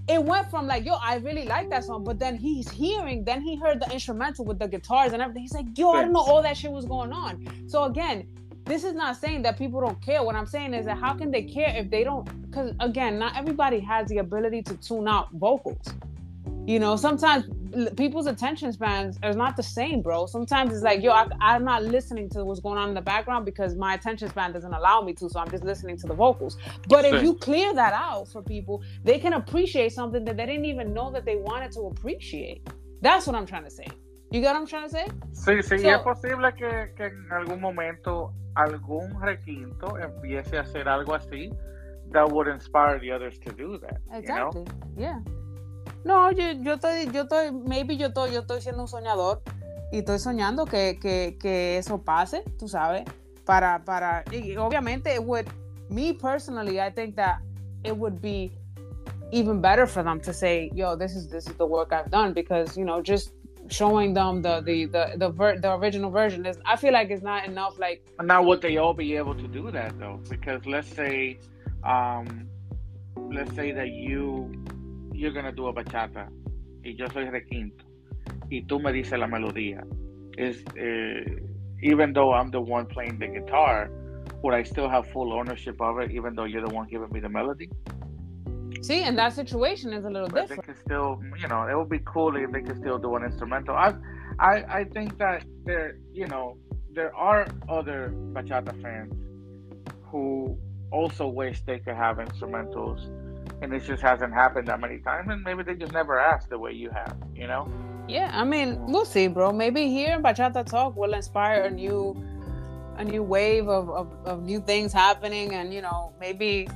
[0.08, 3.40] It went from like, yo, I really like that song, but then he's hearing, then
[3.40, 5.42] he heard the instrumental with the guitars and everything.
[5.42, 7.46] He's like, yo, I don't know all that shit was going on.
[7.68, 8.26] So again,
[8.64, 10.22] this is not saying that people don't care.
[10.24, 12.24] What I'm saying is that how can they care if they don't?
[12.50, 15.86] Because again, not everybody has the ability to tune out vocals.
[16.66, 17.46] You know, sometimes
[17.96, 20.26] people's attention spans are not the same, bro.
[20.26, 23.44] Sometimes it's like, yo, I, am not listening to what's going on in the background
[23.44, 25.28] because my attention span doesn't allow me to.
[25.28, 26.56] So I'm just listening to the vocals.
[26.88, 30.66] But if you clear that out for people, they can appreciate something that they didn't
[30.66, 32.68] even know that they wanted to appreciate.
[33.02, 33.86] That's what I'm trying to say.
[34.30, 35.06] You got what I'm trying to say?
[35.32, 40.60] Sí, sí, so, y es posible que, que en algún momento algún requinto empiece a
[40.60, 41.50] hacer algo así
[42.12, 43.98] that would inspire the others to do that.
[44.12, 44.60] Exactly.
[44.60, 45.22] You know?
[45.24, 45.39] Yeah.
[46.04, 49.42] No, yo, yo estoy, yo estoy, maybe yo estoy, yo estoy siendo un soñador
[49.92, 53.04] y estoy soñando que, que, que eso pase, tú sabes,
[53.44, 55.46] para, para, y obviamente it would,
[55.90, 57.40] me personally, I think that
[57.84, 58.50] it would be
[59.32, 62.32] even better for them to say, yo, this is, this is the work I've done
[62.32, 63.32] because, you know, just
[63.68, 67.22] showing them the the the the, ver- the original version is i feel like it's
[67.22, 70.88] not enough like now would they all be able to do that though because let's
[70.88, 71.38] say
[71.84, 72.48] um
[73.30, 74.50] let's say that you
[75.20, 76.28] you're gonna do a bachata
[76.82, 77.84] y yo soy requinto
[78.50, 79.84] y tú me dices la melodía.
[80.38, 81.24] Is uh,
[81.82, 83.90] even though I'm the one playing the guitar
[84.42, 87.20] would I still have full ownership of it even though you're the one giving me
[87.20, 87.68] the melody?
[88.80, 90.62] See and that situation is a little but different.
[90.62, 93.24] they can still you know it would be cool if they could still do an
[93.24, 93.74] instrumental.
[93.76, 93.92] I
[94.38, 96.56] I I think that there you know
[96.92, 99.12] there are other bachata fans
[100.10, 100.56] who
[100.90, 103.00] also wish they could have instrumentals
[103.62, 106.58] and it just hasn't happened that many times and maybe they just never asked the
[106.58, 107.70] way you have you know?
[108.08, 109.52] Yeah i mean we'll see bro.
[109.52, 112.16] Maybe here in bachata talk will inspire a new
[112.96, 116.68] a new wave of, of, of new things happening and you know maybe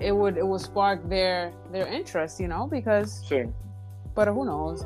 [0.00, 3.52] it would it would spark their their interest you know because sure.
[4.14, 4.84] but who knows?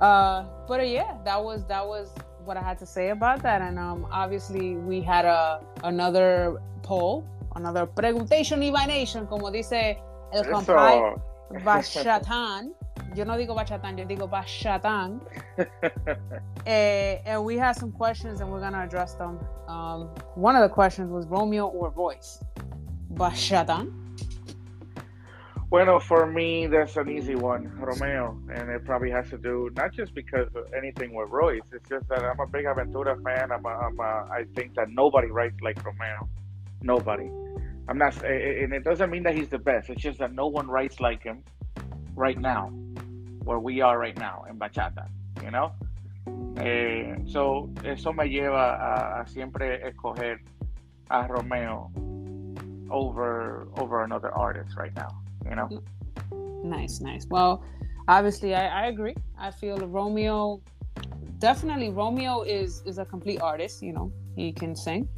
[0.00, 2.10] Uh but uh, yeah that was that was
[2.44, 7.24] what i had to say about that and um obviously we had a another poll
[7.56, 9.98] another preguntation nation como dice
[10.32, 11.14] el compadre
[11.64, 12.72] Bachatán.
[13.14, 15.20] Yo no digo Bachatán, yo digo Bachatán.
[16.66, 19.38] eh, and we had some questions and we're going to address them.
[19.66, 22.42] Um, one of the questions was Romeo or Royce?
[23.14, 23.92] Bachatán.
[25.70, 29.92] Well, for me, that's an easy one, Romeo, and it probably has to do not
[29.92, 31.62] just because of anything with Royce.
[31.72, 33.52] It's just that I'm a big Aventura fan.
[33.52, 36.28] I'm a, I'm a, I think that nobody writes like Romeo,
[36.82, 37.30] nobody.
[37.88, 39.90] I'm not, and it doesn't mean that he's the best.
[39.90, 41.42] It's just that no one writes like him
[42.14, 42.68] right now,
[43.44, 45.08] where we are right now in bachata,
[45.42, 45.72] you know.
[46.58, 50.38] Eh, so eso me lleva a, a, siempre escoger
[51.10, 51.90] a Romeo
[52.90, 55.08] over over another artist right now,
[55.48, 55.68] you know.
[56.62, 57.26] Nice, nice.
[57.30, 57.64] Well,
[58.08, 59.14] obviously, I, I agree.
[59.38, 60.60] I feel Romeo,
[61.38, 63.82] definitely Romeo is is a complete artist.
[63.82, 65.08] You know, he can sing,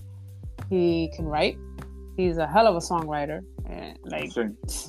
[0.71, 1.59] he can write,
[2.17, 3.43] he's a hell of a songwriter.
[3.69, 4.33] And like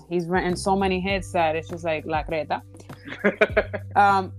[0.09, 2.61] he's written so many hits that it's just like La Creta.
[3.95, 4.33] um,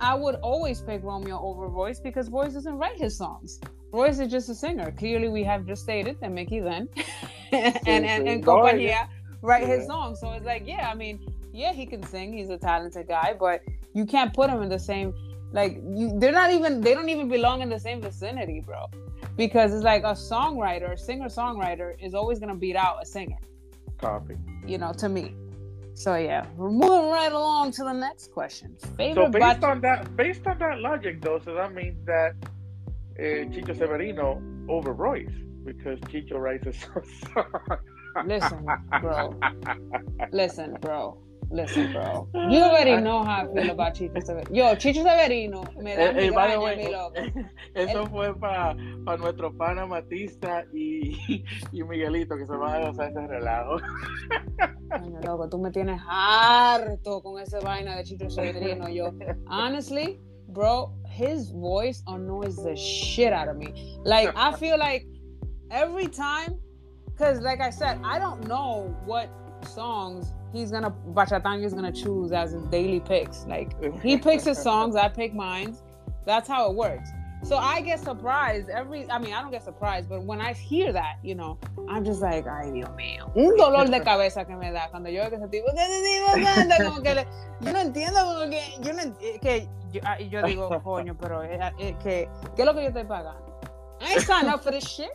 [0.00, 3.60] I would always pick Romeo over Royce because Royce doesn't write his songs.
[3.92, 4.90] Royce is just a singer.
[4.92, 6.88] Clearly, we have just stated that Mickey Then
[7.52, 9.08] and, and, and Compañía
[9.40, 9.76] write yeah.
[9.76, 10.20] his songs.
[10.20, 11.18] So it's like, yeah, I mean,
[11.52, 12.36] yeah, he can sing.
[12.36, 13.62] He's a talented guy, but
[13.94, 15.14] you can't put him in the same
[15.52, 18.86] like you, they're not even they don't even belong in the same vicinity, bro
[19.36, 23.38] because it's like a songwriter, singer songwriter is always gonna beat out a singer.
[23.98, 24.36] Copy.
[24.66, 25.34] You know, to me.
[25.94, 28.76] So yeah, we're moving right along to the next question.
[28.96, 32.34] Favorite so based on that, based on that logic, though, so that means that
[33.18, 35.30] uh, Chicho Severino over Royce
[35.64, 36.72] because Chicho writes a
[37.32, 37.78] song.
[38.26, 38.66] Listen,
[39.00, 39.40] bro.
[40.32, 41.18] Listen, bro.
[41.50, 42.28] Listen, bro.
[42.50, 44.54] You already know how I feel about Chicho Severino.
[44.54, 47.14] Yo, Chicho Severino me da eh, eh, way, mi loco.
[47.74, 48.08] Eso El...
[48.08, 53.26] fue para pa nuestro pana Matista y, y Miguelito que se van a gozar ese
[53.26, 53.78] relajo.
[54.90, 58.88] Coño, loco, tú me tienes harto con esa vaina de Chicho Severino.
[58.88, 59.12] Yo,
[59.48, 63.98] honestly, bro, his voice annoys the shit out of me.
[64.04, 65.06] Like, I feel like
[65.70, 66.58] every time,
[67.06, 69.28] because like I said, I don't know what
[69.66, 73.46] songs he's gonna Bachatanga is gonna choose as his daily picks.
[73.46, 73.70] Like
[74.02, 75.76] he picks his songs, I pick mine.
[76.24, 77.10] That's how it works.
[77.42, 79.08] So I get surprised every.
[79.10, 81.58] I mean, I don't get surprised, but when I hear that, you know,
[81.88, 85.22] I'm just like, ay Dios mío, un dolor de cabeza que me da cuando yo
[85.22, 85.68] veo que ese tipo,
[86.84, 87.26] como que le,
[87.60, 91.94] yo no entiendo porque yo no que yo, ah, yo digo, coño, pero eh, eh,
[92.02, 93.44] que qué es lo que yo estoy pagando.
[94.00, 95.12] I signed up for this shit,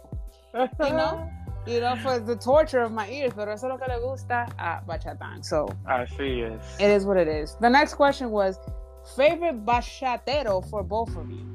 [0.54, 1.30] you know
[1.66, 4.52] you know, for the torture of my ears, pero eso es lo que le gusta
[4.58, 5.44] a Bachatán.
[5.44, 6.80] So, así es.
[6.80, 7.56] It is what it is.
[7.60, 8.58] The next question was
[9.16, 11.46] favorite bachatero for both of you.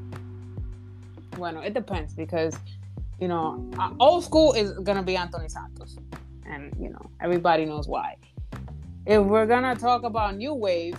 [1.36, 2.56] Bueno, it depends because
[3.18, 5.96] you know, uh, old school is gonna be Anthony Santos,
[6.46, 8.16] and you know everybody knows why.
[9.06, 10.98] If we're gonna talk about new wave,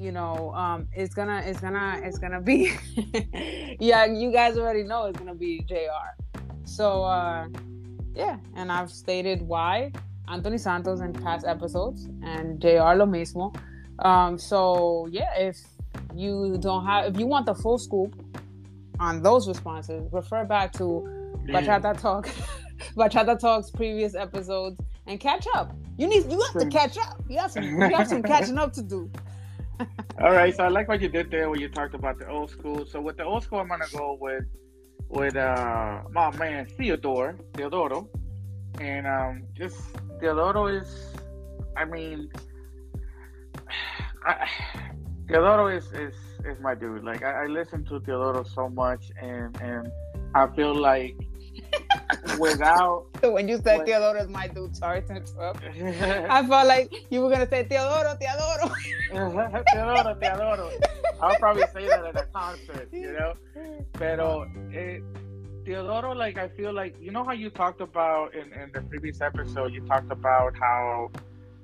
[0.00, 2.72] you know, um, it's gonna it's gonna it's gonna be
[3.80, 6.40] yeah, you guys already know it's gonna be Jr.
[6.64, 7.48] So uh,
[8.18, 9.92] yeah, and I've stated why
[10.26, 12.94] Anthony Santos in past episodes and Jr.
[12.98, 13.54] lo mismo.
[14.00, 15.56] Um, so yeah, if
[16.14, 18.14] you don't have if you want the full scoop
[18.98, 20.84] on those responses, refer back to
[21.46, 22.28] Bachata Talk,
[22.96, 25.72] Bachata Talk's previous episodes, and catch up.
[25.96, 27.22] You need you have to catch up.
[27.28, 29.10] You have some you have some catching up to do.
[30.20, 32.50] All right, so I like what you did there when you talked about the old
[32.50, 32.84] school.
[32.84, 34.44] So with the old school, I'm gonna go with
[35.08, 38.08] with uh my man Theodore Teodoro,
[38.80, 39.76] and um just
[40.20, 41.14] Teodoro is,
[41.76, 42.30] I mean,
[44.26, 44.46] I,
[45.26, 47.04] Teodoro is is is my dude.
[47.04, 49.90] Like I, I listen to Teodoro so much, and and
[50.34, 51.16] I feel like
[52.38, 55.62] without when you said Teodoro is my dude, sorry to interrupt.
[56.30, 58.72] I felt like you were gonna say Teodoro, Teodoro.
[59.72, 60.70] Teodoro, Teodoro.
[61.20, 63.34] I'll probably say that at a concert, you know.
[63.94, 65.02] Pero it,
[65.64, 69.20] Teodoro, like I feel like you know how you talked about in, in the previous
[69.20, 71.16] episode, you talked about how uh,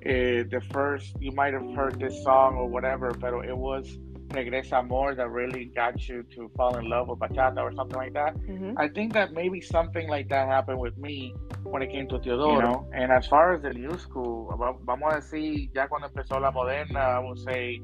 [0.05, 3.99] the first you might have heard this song or whatever, but it was
[4.35, 8.13] Regresa Amor that really got you to fall in love with bachata or something like
[8.15, 8.37] that.
[8.37, 8.79] Mm-hmm.
[8.79, 12.57] I think that maybe something like that happened with me when it came to Teodoro.
[12.57, 12.91] You know?
[12.95, 14.53] And as far as the new school,
[14.85, 17.81] vamos a decir, ya cuando empezó la moderna, I would say,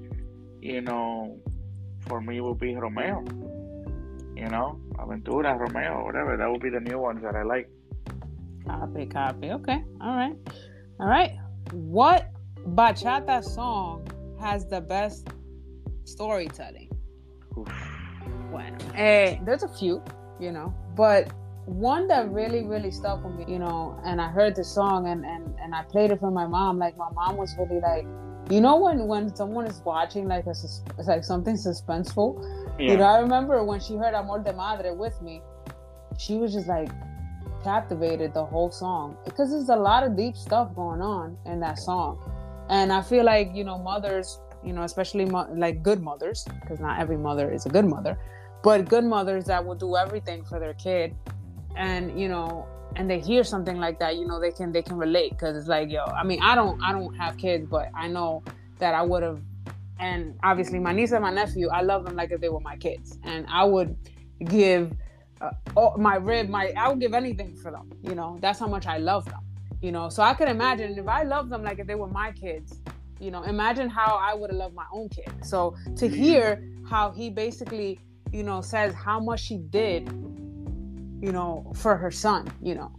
[0.60, 1.38] you know,
[2.06, 3.24] for me would be Romeo.
[4.36, 6.36] You know, Aventura, Romeo, whatever.
[6.36, 7.68] That would be the new ones that I like.
[8.66, 9.50] Copy, copy.
[9.50, 9.82] Okay.
[10.00, 10.36] All right.
[10.98, 11.32] All right.
[11.72, 12.30] What
[12.68, 14.06] bachata song
[14.40, 15.28] has the best
[16.10, 16.90] storytelling.
[18.50, 20.02] Bueno, eh, there's a few,
[20.38, 21.32] you know, but
[21.66, 25.24] one that really, really stuck with me, you know, and I heard the song and,
[25.24, 26.78] and, and I played it for my mom.
[26.78, 28.06] Like my mom was really like,
[28.50, 32.42] you know, when, when someone is watching like a, it's like something suspenseful,
[32.78, 32.92] yeah.
[32.92, 35.42] you know, I remember when she heard Amor de Madre with me,
[36.18, 36.90] she was just like
[37.62, 41.78] captivated the whole song because there's a lot of deep stuff going on in that
[41.78, 42.18] song.
[42.68, 46.80] And I feel like, you know, mothers you know, especially mo- like good mothers, because
[46.80, 48.18] not every mother is a good mother,
[48.62, 51.14] but good mothers that will do everything for their kid,
[51.76, 54.96] and you know, and they hear something like that, you know, they can they can
[54.96, 58.08] relate because it's like, yo, I mean, I don't I don't have kids, but I
[58.08, 58.42] know
[58.78, 59.40] that I would have,
[59.98, 62.76] and obviously my niece and my nephew, I love them like if they were my
[62.76, 63.96] kids, and I would
[64.44, 64.92] give
[65.40, 68.66] uh, all, my rib, my I would give anything for them, you know, that's how
[68.66, 69.40] much I love them,
[69.80, 72.32] you know, so I can imagine if I love them like if they were my
[72.32, 72.78] kids
[73.20, 75.30] you know imagine how i would have loved my own kid.
[75.42, 78.00] So to hear how he basically
[78.32, 80.08] you know says how much she did
[81.20, 82.90] you know for her son you know.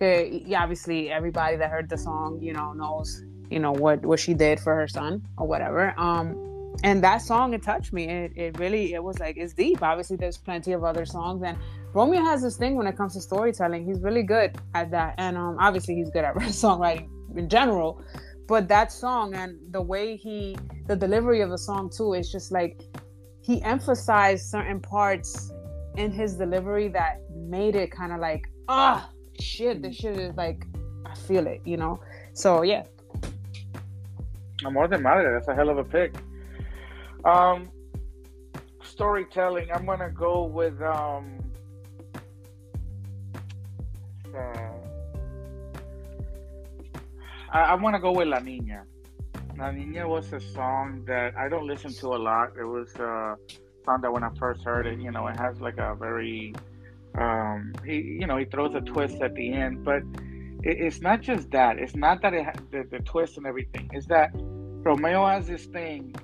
[0.00, 4.32] Yeah, obviously everybody that heard the song you know knows you know what what she
[4.32, 5.94] did for her son or whatever.
[5.98, 6.44] Um
[6.84, 8.04] and that song it touched me.
[8.08, 9.82] It, it really it was like it's deep.
[9.82, 11.58] Obviously there's plenty of other songs and
[11.94, 13.84] romeo has this thing when it comes to storytelling.
[13.84, 18.00] He's really good at that and um obviously he's good at songwriting in general
[18.48, 20.56] but that song and the way he
[20.88, 22.82] the delivery of the song too is just like
[23.40, 25.52] he emphasized certain parts
[25.96, 30.34] in his delivery that made it kind of like ah oh, shit this shit is
[30.36, 30.64] like
[31.06, 32.00] i feel it you know
[32.32, 32.82] so yeah
[34.64, 36.14] Amor de Madre, that's a hell of a pick.
[37.24, 37.70] Um,
[38.82, 41.38] storytelling, I'm gonna go with um,
[44.36, 44.67] uh,
[47.50, 48.84] I, I want to go with La Niña.
[49.56, 52.52] La Niña was a song that I don't listen to a lot.
[52.58, 53.36] It was a
[53.84, 56.54] song that when I first heard it, you know, it has like a very,
[57.16, 60.02] um, he, you know, he throws a twist at the end, but
[60.62, 61.78] it, it's not just that.
[61.78, 63.90] It's not that it ha- the, the twist and everything.
[63.92, 66.14] It's that Romeo has this thing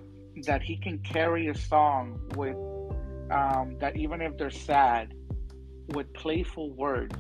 [0.46, 2.56] that he can carry a song with,
[3.30, 5.14] um, that even if they're sad,
[5.88, 7.16] with playful words,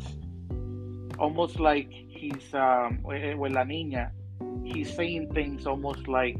[1.18, 1.90] almost like
[2.24, 4.10] he's um with La Niña,
[4.64, 6.38] he's saying things almost like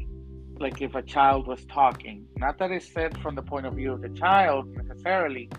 [0.59, 2.25] like if a child was talking.
[2.37, 5.49] Not that it's said from the point of view of the child necessarily,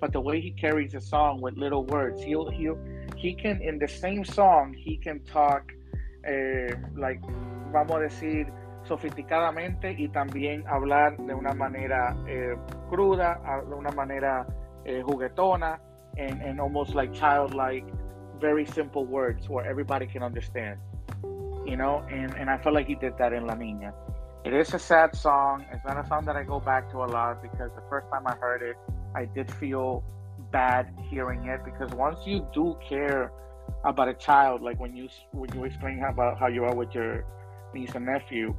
[0.00, 2.22] but the way he carries a song with little words.
[2.22, 2.78] He'll he'll
[3.16, 5.62] he can in the same song he can talk
[6.24, 7.20] eh, like
[7.72, 8.46] vamos a decir
[8.84, 12.54] sofisticadamente y también hablar de una manera eh,
[12.90, 14.46] cruda, de una manera
[14.84, 15.80] eh, juguetona,
[16.18, 17.86] and, and almost like childlike
[18.42, 20.78] very simple words where everybody can understand.
[21.70, 23.94] You know, and, and I felt like he did that in La Nina.
[24.44, 25.64] It is a sad song.
[25.72, 28.24] It's not a song that I go back to a lot because the first time
[28.26, 28.76] I heard it,
[29.14, 30.02] I did feel
[30.50, 33.30] bad hearing it because once you do care
[33.84, 37.24] about a child, like when you when you explain about how you are with your
[37.72, 38.54] niece and nephew,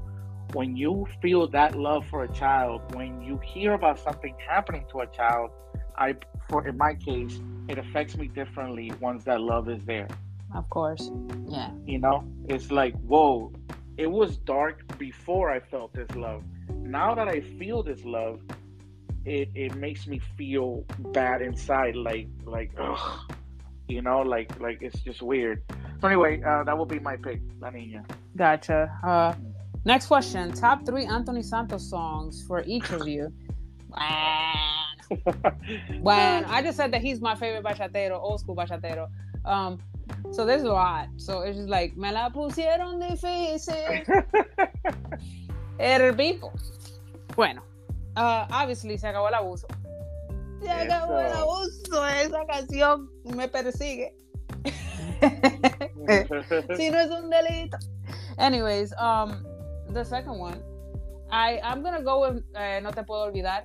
[0.53, 5.01] when you feel that love for a child, when you hear about something happening to
[5.01, 5.51] a child,
[5.97, 6.15] I
[6.53, 10.07] for in my case, it affects me differently once that love is there.
[10.53, 11.09] Of course.
[11.47, 11.71] Yeah.
[11.83, 13.51] You know, it's like, whoa,
[13.97, 16.43] it was dark before I felt this love.
[16.69, 18.39] Now that I feel this love,
[19.25, 20.85] it, it makes me feel
[21.19, 23.33] bad inside, like like ugh,
[23.87, 25.63] you know, like like it's just weird.
[26.01, 28.05] So anyway, uh, that will be my pick, La Niña.
[28.35, 28.79] Gotcha.
[29.03, 29.33] Uh,
[29.85, 33.33] next question: Top three Anthony Santos songs for each of you.
[36.01, 39.09] when I just said that he's my favorite bachatero, old school bachatero.
[39.45, 39.79] Um,
[40.31, 41.09] so there's a lot.
[41.17, 44.05] So it's just like me la pusieron difícil.
[45.79, 46.53] El people.
[47.35, 47.61] Bueno,
[48.15, 49.67] uh, obviously se acabó el abuso.
[50.61, 52.07] Se acabó el abuso.
[52.07, 54.15] Esa canción me persigue.
[56.77, 57.77] si no es un delito.
[58.37, 59.45] Anyways, um,
[59.89, 60.61] the second one,
[61.31, 63.63] I I'm gonna go with uh, No te puedo olvidar.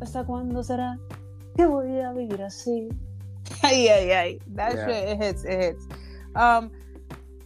[0.00, 0.98] ¿Hasta cuándo será
[1.56, 2.88] que voy a vivir así?
[3.62, 4.40] ay, ay, ay.
[4.54, 4.86] That yeah.
[4.86, 5.88] shit, it hits, it hits.
[6.34, 6.70] Um,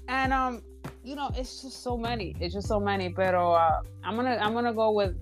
[0.09, 0.63] and um,
[1.05, 2.35] you know, it's just so many.
[2.41, 3.11] It's just so many.
[3.11, 5.17] Pero uh, I'm gonna, I'm gonna go with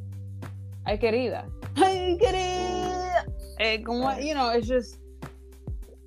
[0.87, 1.51] Ay querida.
[1.77, 3.24] Ay querida.
[3.59, 4.99] Eh, como, you know, it's just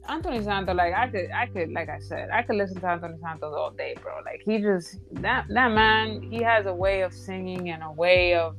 [0.08, 3.18] Anthony Santos, like I could, I could, like I said, I could listen to Anthony
[3.22, 4.22] Santos all day, bro.
[4.26, 8.36] Like he just that that man, he has a way of singing and a way
[8.36, 8.56] of.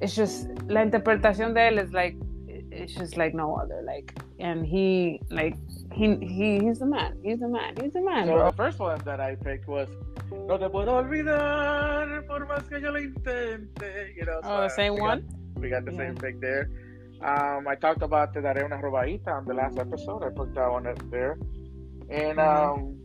[0.00, 2.16] It's just la interpretación de él is like,
[2.48, 3.82] it's just like no other.
[3.84, 5.56] Like, and he, like,
[5.92, 7.18] he, he, he's the man.
[7.22, 7.74] He's the man.
[7.80, 8.26] He's the man.
[8.26, 8.50] So bro.
[8.50, 9.88] the first one that I picked was
[10.30, 14.14] No te puedo olvidar por más que yo lo intente.
[14.14, 15.20] You know, so oh, the same we one.
[15.54, 15.98] Got, we got the yeah.
[15.98, 16.70] same pick there.
[17.20, 20.22] Um, I talked about Te Daré una Robadita on the last episode.
[20.22, 21.38] I put that one up there.
[22.08, 22.80] And mm-hmm.
[22.80, 22.96] um,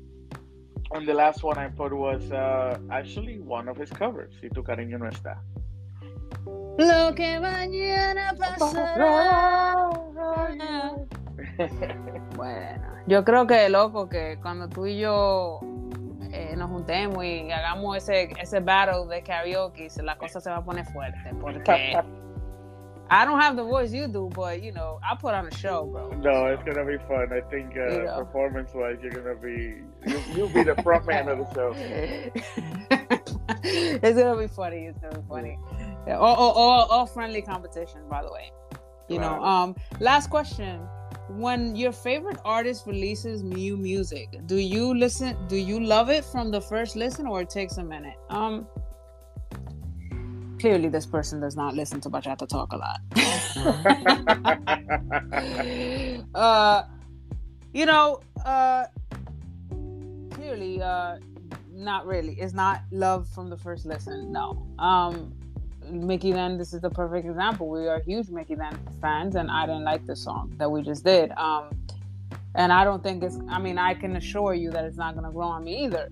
[0.92, 4.64] and the last one I put was uh, actually one of his covers, Si tu
[4.64, 5.38] cariño no está.
[6.78, 9.90] Lo que mañana pasará.
[12.36, 15.62] bueno, yo creo que loco que cuando tú y yo
[16.32, 20.66] eh, nos juntemos y hagamos ese, ese battle de karaoke, la cosa se va a
[20.66, 21.98] poner fuerte porque
[23.10, 25.86] I don't have the voice you do, but you know, I put on a show,
[25.86, 26.10] bro.
[26.18, 27.32] No, it's gonna be fun.
[27.32, 28.18] I think uh, you know.
[28.26, 31.76] performance-wise, you're gonna be you, you'll be the front man of the show.
[33.64, 34.88] it's gonna be funny.
[34.88, 35.60] It's gonna be funny.
[36.08, 38.52] Yeah, all, all, all, all friendly competition, by the way.
[39.08, 39.44] You know.
[39.44, 39.76] Um.
[40.00, 40.80] Last question:
[41.30, 45.38] When your favorite artist releases new music, do you listen?
[45.48, 48.18] Do you love it from the first listen, or it takes a minute?
[48.30, 48.68] Um
[50.66, 53.00] clearly this person does not listen to bachata talk a lot.
[56.36, 56.84] uh,
[57.72, 58.86] you know, uh,
[60.32, 61.18] clearly, uh,
[61.72, 62.34] not really.
[62.40, 64.32] It's not love from the first listen.
[64.32, 64.66] No.
[64.80, 65.34] Um,
[65.90, 67.70] Mickey Then, this is the perfect example.
[67.70, 71.04] We are huge Mickey Then fans, and I didn't like the song that we just
[71.04, 71.32] did.
[71.32, 71.70] Um,
[72.56, 73.38] and I don't think it's.
[73.50, 76.10] I mean, I can assure you that it's not going to grow on me either.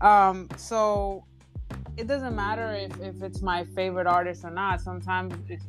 [0.00, 1.24] Um, so
[1.96, 4.80] it doesn't matter if, if it's my favorite artist or not.
[4.80, 5.60] Sometimes it,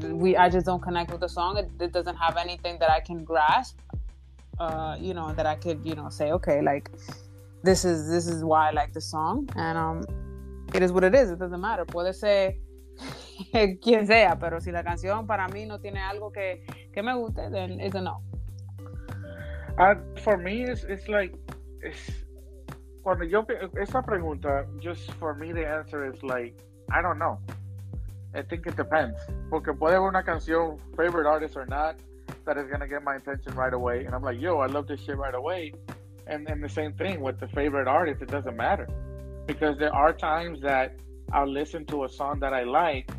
[0.00, 1.56] we I just don't connect with the song.
[1.56, 3.78] It, it doesn't have anything that I can grasp.
[4.58, 6.90] Uh, you know that I could you know say okay like
[7.62, 10.04] this is this is why I like the song and um
[10.74, 11.30] it is what it is.
[11.30, 11.84] It doesn't matter.
[11.84, 12.56] Puede ser
[13.82, 17.50] quien sea, pero si la canción para mí no tiene algo que, que me guste,
[17.50, 18.22] then it's a no.
[19.78, 21.34] Uh, for me, it's, it's like
[21.82, 22.10] it's
[23.02, 23.44] cuando yo
[23.80, 26.54] esa pregunta, just for me the answer is like
[26.90, 27.38] I don't know.
[28.34, 29.18] I think it depends.
[29.50, 31.96] Porque puede haber una canción, favorite artist or not,
[32.44, 35.00] that is gonna get my attention right away, and I'm like, yo, I love this
[35.02, 35.72] shit right away.
[36.26, 38.86] And and the same thing with the favorite artist, it doesn't matter,
[39.46, 40.94] because there are times that
[41.32, 43.10] I'll listen to a song that I like,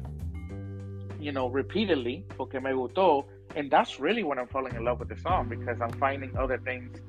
[1.19, 5.09] you know, repeatedly, porque me gustó, and that's really when I'm falling in love with
[5.09, 6.99] the song because I'm finding other things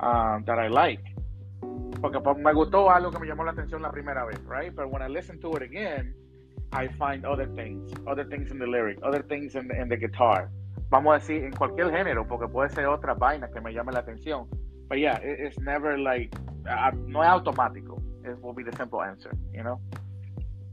[0.00, 1.02] um, that I like.
[2.00, 4.74] Porque me gustó algo que me llamó la atención la primera vez, right?
[4.74, 6.14] But when I listen to it again,
[6.72, 9.96] I find other things, other things in the lyric, other things in the, in the
[9.96, 10.50] guitar.
[10.90, 14.00] Vamos a decir, en cualquier género, porque puede ser otra vaina que me llame la
[14.00, 14.46] atención.
[14.88, 16.34] But yeah, it, it's never like,
[16.68, 18.05] uh, no es automático.
[18.26, 19.80] It will be the simple answer, you know?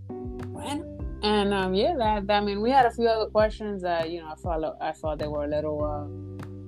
[0.10, 4.22] Bueno, and um, yeah, that, I mean, we had a few other questions that, you
[4.22, 6.06] know, I thought, I thought they were a little, uh,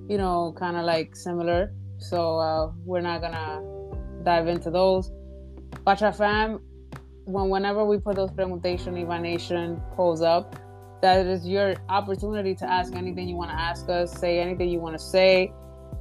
[0.08, 1.72] you know, kind of like similar.
[1.98, 3.62] So uh, we're not gonna
[4.22, 5.10] dive into those.
[5.84, 6.60] Bacha fam,
[7.24, 10.56] when whenever we put those preguntation Eva Nation polls up,
[11.02, 14.80] that is your opportunity to ask anything you want to ask us, say anything you
[14.80, 15.52] want to say.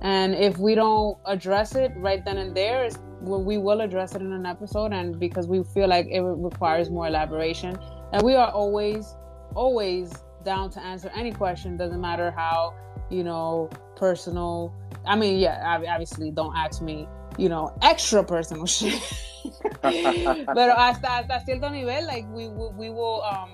[0.01, 2.87] And if we don't address it right then and there,
[3.25, 4.93] we will address it in an episode.
[4.93, 7.77] And because we feel like it requires more elaboration,
[8.13, 9.15] and we are always,
[9.55, 10.13] always
[10.43, 11.77] down to answer any question.
[11.77, 12.73] Doesn't matter how,
[13.09, 14.73] you know, personal.
[15.05, 17.07] I mean, yeah, obviously, don't ask me,
[17.37, 19.01] you know, extra personal shit.
[19.81, 23.51] Pero hasta hasta cierto nivel, like we we will um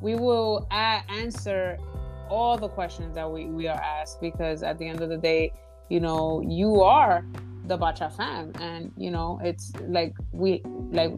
[0.00, 1.78] we will answer
[2.28, 5.52] all the questions that we, we are asked because at the end of the day,
[5.88, 7.24] you know, you are
[7.68, 11.12] the Bacha fam, and you know, it's like we like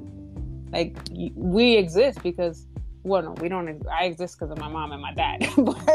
[0.72, 0.96] like
[1.34, 2.66] we exist because
[3.02, 3.82] well, no, we don't.
[3.90, 5.86] I exist because of my mom and my dad, but,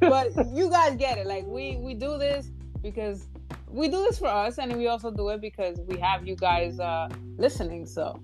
[0.00, 1.26] but you guys get it.
[1.26, 2.50] Like we we do this
[2.82, 3.28] because
[3.70, 6.80] we do this for us, and we also do it because we have you guys
[6.80, 7.08] uh,
[7.38, 7.86] listening.
[7.86, 8.20] So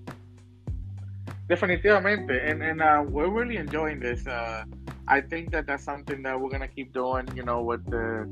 [1.51, 4.25] Definitivamente, and and uh, we're really enjoying this.
[4.25, 4.63] Uh,
[5.07, 7.27] I think that that's something that we're gonna keep doing.
[7.35, 8.23] You know, with the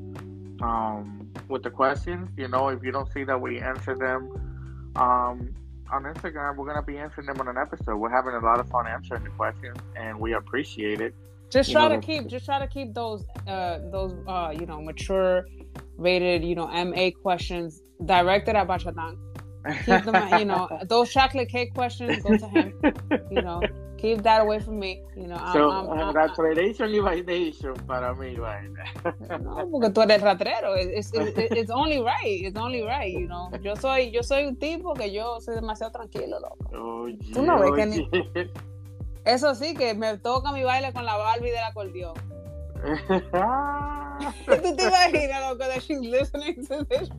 [0.61, 2.29] um, with the questions.
[2.37, 5.53] You know, if you don't see that we answer them um,
[5.91, 7.97] on Instagram, we're gonna be answering them on an episode.
[7.97, 11.15] We're having a lot of fun answering the questions, and we appreciate it.
[11.49, 14.81] Just try know, to keep, just try to keep those, uh, those, uh, you know,
[14.81, 15.47] mature,
[15.97, 19.17] rated, you know, MA questions directed at Bachatán
[19.85, 22.73] keep them, you know, those chocolate cake questions go to him.
[23.31, 23.61] You know,
[23.99, 25.03] keep that away from me.
[25.15, 28.35] You know, so, I'm, I'm, congratulations y validation para mí,
[29.41, 30.75] No, porque tú eres ratrero.
[30.77, 32.43] It's, it's, it's, only right.
[32.45, 33.49] It's only right, you know.
[33.61, 37.03] Yo soy, yo soy un tipo que yo soy demasiado tranquilo, loco.
[37.03, 38.09] Oye, tú no ves que ni...
[39.25, 42.13] Eso sí, que me toca mi baile con la Barbie del acordeón.
[44.45, 47.09] ¿Tú te imaginas, loco, that she's listening to this?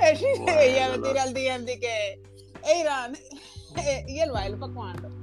[0.00, 2.22] ella me tira al DM de que,
[2.64, 3.16] Eiran,
[4.06, 5.17] ¿y el baile para cuándo?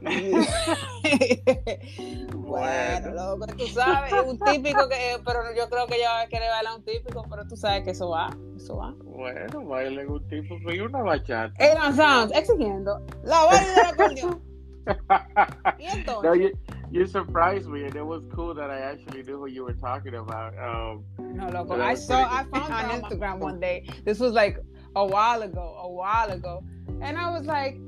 [2.34, 6.50] bueno, loco, tú sabes, un típico que, pero yo creo que ella va a querer
[6.50, 8.94] bailar un típico, pero tú sabes que eso va, eso va.
[9.04, 11.52] Bueno, baile un típico y una bachata.
[11.58, 14.42] Adon Sounds, exigiendo la baile del acordeón.
[15.78, 16.24] y entonces.
[16.24, 16.50] No, you,
[16.90, 20.14] you surprised me, and it was cool that I actually knew who you were talking
[20.14, 20.54] about.
[20.58, 23.86] Um, no, loco, I saw, I found on Instagram one day.
[24.04, 24.58] This was like
[24.96, 26.64] a while ago, a while ago,
[27.00, 27.78] and I was like,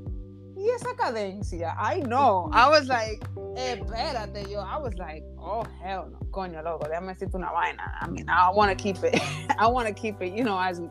[0.65, 2.49] y esa cadencia, I know.
[2.51, 3.23] I was like,
[3.55, 4.59] espérate, yo.
[4.59, 7.83] I was like, oh hell no, coño, loco, déjame decirte una vaina.
[8.01, 9.21] I mean, I want to keep it,
[9.59, 10.81] I want to keep it, you know, as.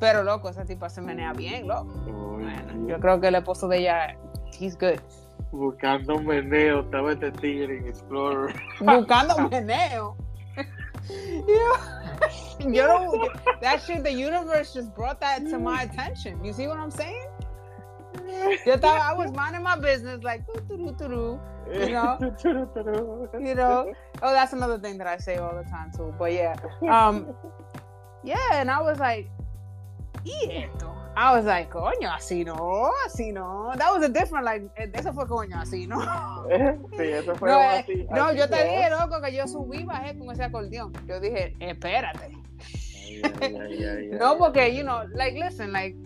[0.00, 1.90] Pero loco, esa tipa se menea bien, loco.
[2.06, 4.16] Oh, bueno, yo creo que el esposo de ella,
[4.56, 5.00] he's good.
[5.50, 8.54] Buscando meneo, estaba este tigre en Explorer.
[8.78, 10.16] Buscando meneo.
[11.48, 11.98] yeah.
[12.60, 13.28] you know,
[13.60, 16.44] that shit, the universe just brought that to my attention.
[16.44, 17.27] You see what I'm saying?
[18.66, 22.18] Yo thought I was minding my business, like, you know,
[23.40, 23.92] you know.
[24.22, 26.14] Oh, that's another thing that I say all the time too.
[26.18, 26.56] But yeah,
[26.88, 27.34] um,
[28.24, 29.28] yeah, and I was like,
[30.24, 30.66] yeah.
[31.16, 33.72] I was like, coño, así no, así no.
[33.76, 34.62] That was a different, like,
[34.94, 35.98] eso fue coño, así no.
[36.96, 37.92] sí, eso fue no, así.
[38.02, 40.92] Eh, no, yo te dije, loco, que yo subí, bajé con ese acordeón.
[41.08, 42.36] Yo dije, espérate.
[44.20, 45.96] no, porque, you know, like, listen, like,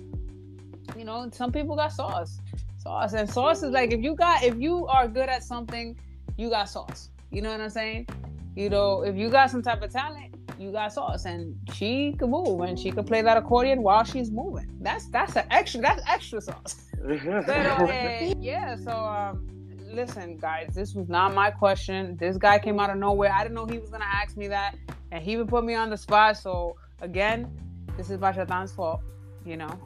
[0.97, 2.41] you know, some people got sauce.
[2.79, 3.13] Sauce.
[3.13, 5.97] And sauce is like, if you got, if you are good at something,
[6.37, 7.11] you got sauce.
[7.31, 8.09] You know what I'm saying?
[8.57, 12.29] You know, if you got some type of talent, you got sauce and she could
[12.29, 16.03] move and she could play that accordion while she's moving that's that's an extra that's
[16.09, 19.47] extra sauce but, uh, yeah so um,
[19.93, 23.55] listen guys this was not my question this guy came out of nowhere i didn't
[23.55, 24.77] know he was gonna ask me that
[25.11, 27.51] and he would put me on the spot so again
[27.97, 29.01] this is Bachatan's fault
[29.45, 29.79] you know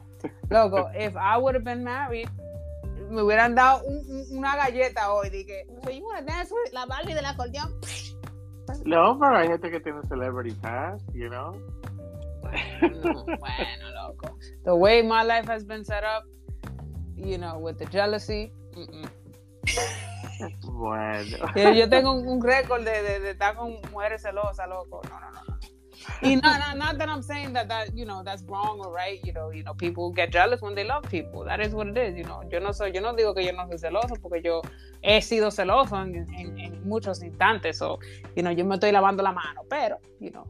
[0.49, 2.29] logo if i would have been married
[3.09, 6.85] me hubieran dado un, una galleta hoy dije so you want to dance with la
[6.85, 7.79] Barbie del acordeón
[8.85, 11.51] No, pero hay gente que tiene celebrity pass, you know.
[12.41, 14.37] Bueno, bueno, loco.
[14.63, 16.23] The way my life has been set up,
[17.15, 18.51] you know, with the jealousy.
[20.63, 21.37] Bueno.
[21.75, 25.01] Yo tengo un, récord de, de, de, estar con mujeres celosas, loco.
[25.09, 25.56] No, no, no,
[26.21, 26.29] no.
[26.29, 29.19] Y not, not, that I'm saying that that you know that's wrong or right.
[29.23, 31.43] You know, you know, people get jealous when they love people.
[31.43, 32.17] That is what it is.
[32.17, 34.61] You know, yo no soy, yo no digo que yo no soy celoso porque yo
[35.01, 37.81] he sido celoso en, en, en muchos instantes.
[37.81, 37.99] O,
[38.35, 40.45] you know, yo me estoy lavando la mano, pero, you know,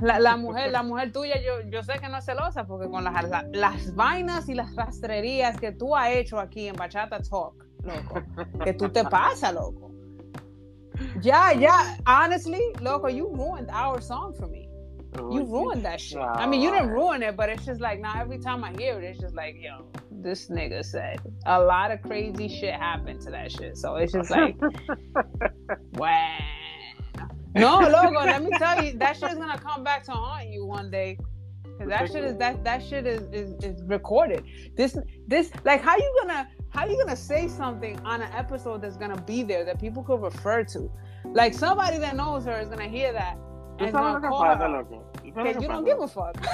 [0.00, 3.04] la, la, mujer, la mujer tuya, yo, yo sé que no es celosa porque con
[3.04, 7.64] las, la, las vainas y las rastrerías que tú has hecho aquí en Bachata Talk,
[7.82, 8.22] loco,
[8.64, 9.87] que tú te pasas, loco.
[11.22, 11.96] Ya, yeah.
[12.06, 14.68] honestly, loco, you ruined our song for me.
[15.16, 16.18] Oh, you ruined that shit.
[16.18, 18.98] I mean, you didn't ruin it, but it's just like now every time I hear
[18.98, 23.30] it, it's just like, yo, this nigga said a lot of crazy shit happened to
[23.30, 23.76] that shit.
[23.76, 24.56] So it's just like,
[25.92, 26.38] wow.
[27.54, 28.20] No, logo.
[28.20, 31.18] let me tell you, that shit is gonna come back to haunt you one day.
[31.78, 34.44] Cause that shit is that that shit is, is is recorded.
[34.76, 38.82] This this like how you gonna how are you gonna say something on an episode
[38.82, 40.90] that's gonna be there that people could refer to?
[41.24, 43.36] Like somebody that knows her is gonna hear that
[43.78, 44.84] and gonna call her.
[45.36, 46.36] Okay, you don't give a fuck.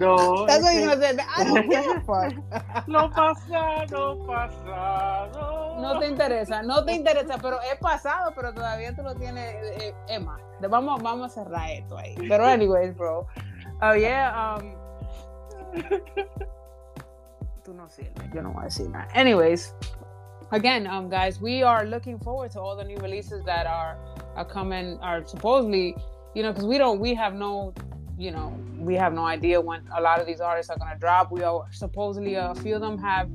[0.00, 0.46] No.
[0.48, 1.24] That's what you're gonna say.
[1.36, 2.88] I don't give a fuck.
[2.88, 5.76] no pasa, no pasa, no.
[5.78, 9.54] No te interesa, no te interesa, pero es pasado, pero todavía tú lo tienes.
[9.82, 12.16] Eh, Emma, vamos, vamos a cerrar esto ahí.
[12.28, 13.26] Pero anyways, bro.
[13.82, 14.74] Oh yeah, um.
[17.70, 19.08] Tú no sirves, yo no voy a decir nada.
[19.14, 19.74] Anyways,
[20.50, 23.96] again, um, guys, we are looking forward to all the new releases that are
[24.36, 25.94] are coming, are supposedly,
[26.34, 27.72] you know, because we don't, we have no,
[28.18, 31.30] you know, we have no idea when a lot of these artists are gonna drop.
[31.30, 33.28] We are supposedly a few of them have,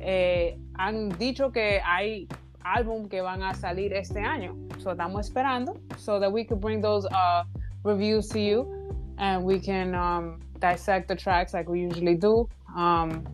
[0.00, 2.28] eh, han dicho que hay
[2.64, 4.54] álbum que van a salir este año.
[4.82, 7.44] So estamos esperando so that we could bring those uh,
[7.84, 12.48] reviews to you and we can um, dissect the tracks like we usually do.
[12.76, 13.24] Um,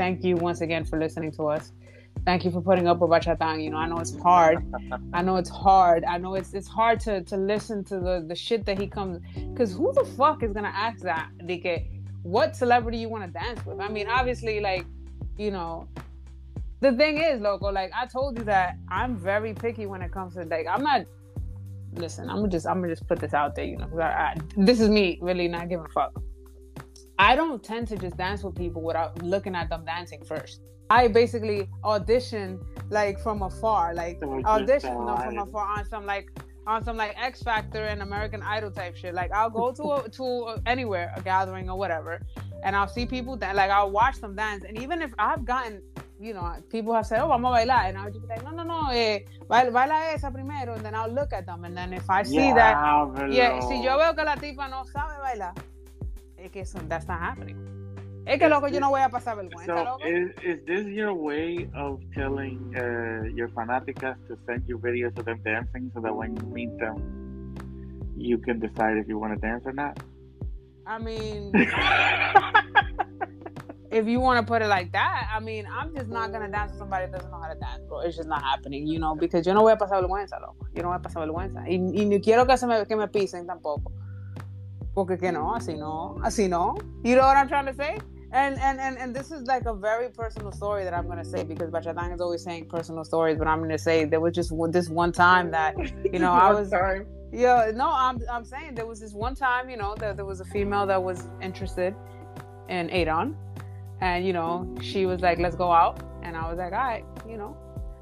[0.00, 1.72] thank you once again for listening to us.
[2.24, 3.62] Thank you for putting up with Bachatán.
[3.62, 4.56] You know, I know it's hard.
[5.12, 6.04] I know it's hard.
[6.04, 9.20] I know it's it's hard to to listen to the the shit that he comes.
[9.50, 11.28] Because who the fuck is gonna ask that?
[11.46, 11.90] Like,
[12.22, 13.78] what celebrity you want to dance with?
[13.78, 14.86] I mean, obviously, like,
[15.36, 15.86] you know,
[16.80, 17.70] the thing is, loco.
[17.70, 21.02] Like I told you that I'm very picky when it comes to like I'm not.
[21.92, 23.66] Listen, I'm gonna just I'm gonna just put this out there.
[23.66, 26.12] You know, I, I, this is me really not giving a fuck.
[27.20, 30.62] I don't tend to just dance with people without looking at them dancing first.
[30.88, 32.58] I basically audition
[32.88, 36.30] like from afar, like audition them from afar on some like
[36.66, 39.12] on some like X Factor and American Idol type shit.
[39.12, 42.22] Like I'll go to a, to anywhere, a gathering or whatever,
[42.64, 44.64] and I'll see people that like I'll watch them dance.
[44.64, 45.82] And even if I've gotten,
[46.18, 48.50] you know, people have said, "Oh, vamos a bailar," and I'll just be like, "No,
[48.52, 51.92] no, no, eh, baila, baila esa primero," and then I'll look at them, and then
[51.92, 55.52] if I see yeah, that, yeah, si yo veo que la tipa no sabe bailar,
[56.42, 57.56] es que eso, that's not happening.
[58.26, 60.04] Es que loco, yo no voy a pasar vergüenza, so loco.
[60.04, 65.24] Is, is this your way of telling uh, your fanaticas to send you videos of
[65.24, 67.54] them dancing so that when you meet them,
[68.16, 69.98] you can decide if you want to dance or not?
[70.86, 71.52] I mean,
[73.90, 76.72] if you want to put it like that, I mean, I'm just not gonna dance
[76.72, 78.00] with somebody that doesn't know how to dance, bro.
[78.00, 80.66] It's just not happening, you know, because yo no voy a pasar vergüenza, loco.
[80.74, 81.68] Yo no voy a pasar vergüenza.
[81.68, 83.92] Y, y ni quiero que, se me, que me pisen tampoco.
[84.94, 86.76] Porque que no, así no, así no.
[87.04, 87.98] You know what I'm trying to say?
[88.32, 91.42] And and and, and this is like a very personal story that I'm gonna say
[91.42, 94.88] because Bachatán is always saying personal stories, but I'm gonna say there was just this
[94.88, 95.76] one time that
[96.12, 97.06] you know I was time.
[97.32, 100.40] yeah no I'm I'm saying there was this one time you know that there was
[100.40, 101.94] a female that was interested
[102.68, 103.36] in Adon,
[104.00, 107.04] and you know she was like let's go out, and I was like all right
[107.28, 107.56] you know.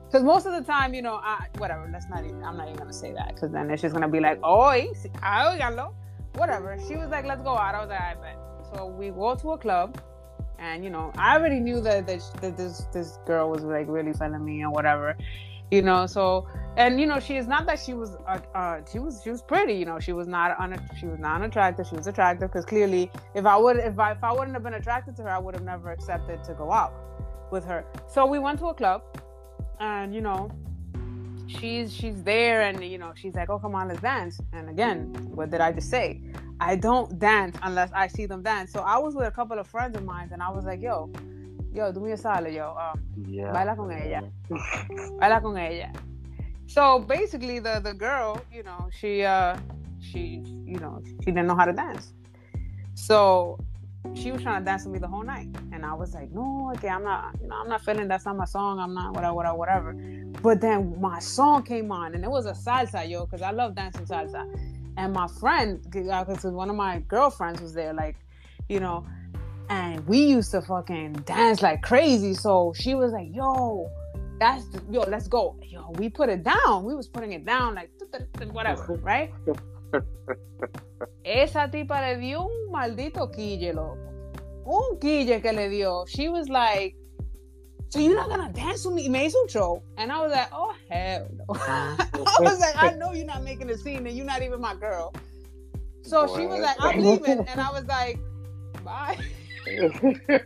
[0.07, 1.87] Because most of the time, you know, I, whatever.
[1.93, 2.25] Let's not.
[2.25, 4.63] Even, I'm not even gonna say that because then it's just gonna be like, oh,
[5.23, 5.93] ah, oígalo
[6.39, 6.79] whatever.
[6.87, 7.75] She was like, let's go out.
[7.75, 8.39] I was like, I bet.
[8.73, 10.01] So we go to a club,
[10.59, 14.13] and you know, I already knew that that, that this this girl was like really
[14.13, 15.17] feeling me or whatever,
[15.71, 16.07] you know.
[16.07, 19.31] So and you know, she is not that she was uh, uh she was she
[19.31, 19.99] was pretty, you know.
[19.99, 21.87] She was not un- she was not unattractive.
[21.87, 24.75] She was attractive because clearly, if I would if I if I wouldn't have been
[24.75, 26.93] attracted to her, I would have never accepted to go out
[27.51, 27.85] with her.
[28.07, 29.03] So we went to a club,
[29.81, 30.51] and you know,
[31.49, 34.39] she's she's there and you know she's like oh come on let's dance.
[34.53, 34.99] And again
[35.35, 36.21] what did i just say?
[36.61, 38.73] I don't dance unless i see them dance.
[38.73, 41.11] So i was with a couple of friends of mine and i was like yo
[41.73, 43.53] yo do me a solid yo um Yeah.
[43.53, 44.23] baila con ella
[45.21, 45.91] baila con ella.
[46.67, 49.57] So basically the the girl you know she uh
[50.01, 52.13] she you know she didn't know how to dance.
[52.95, 53.59] So
[54.15, 55.49] she was trying to dance with me the whole night.
[55.73, 58.37] And i was like no okay i'm not you know i'm not feeling that's not
[58.37, 58.79] my song.
[58.79, 59.93] I'm not whatever whatever whatever.
[60.43, 63.75] But then my song came on and it was a salsa yo because i love
[63.75, 64.47] dancing salsa.
[64.97, 68.17] And my friend because uh, one of my girlfriends was there like
[68.69, 69.07] you know
[69.71, 72.35] and we used to fucking dance like crazy.
[72.35, 73.91] So she was like yo
[74.41, 75.57] that's the, yo let's go.
[75.63, 76.85] Yo we put it down.
[76.85, 77.91] We was putting it down like
[78.53, 79.33] whatever right
[81.25, 83.99] esa tipa le dio un maldito quille, loco.
[84.67, 86.05] Un quille que le dio.
[86.07, 86.95] She was like,
[87.91, 89.05] so you're not gonna dance with me?
[89.05, 89.83] Y me hizo un show.
[89.97, 91.45] And I was like, oh, hell no.
[91.55, 94.75] I was like, I know you're not making a scene and you're not even my
[94.75, 95.15] girl.
[96.03, 97.47] So she was like, I'm leaving.
[97.49, 98.19] And I was like,
[98.85, 99.19] bye.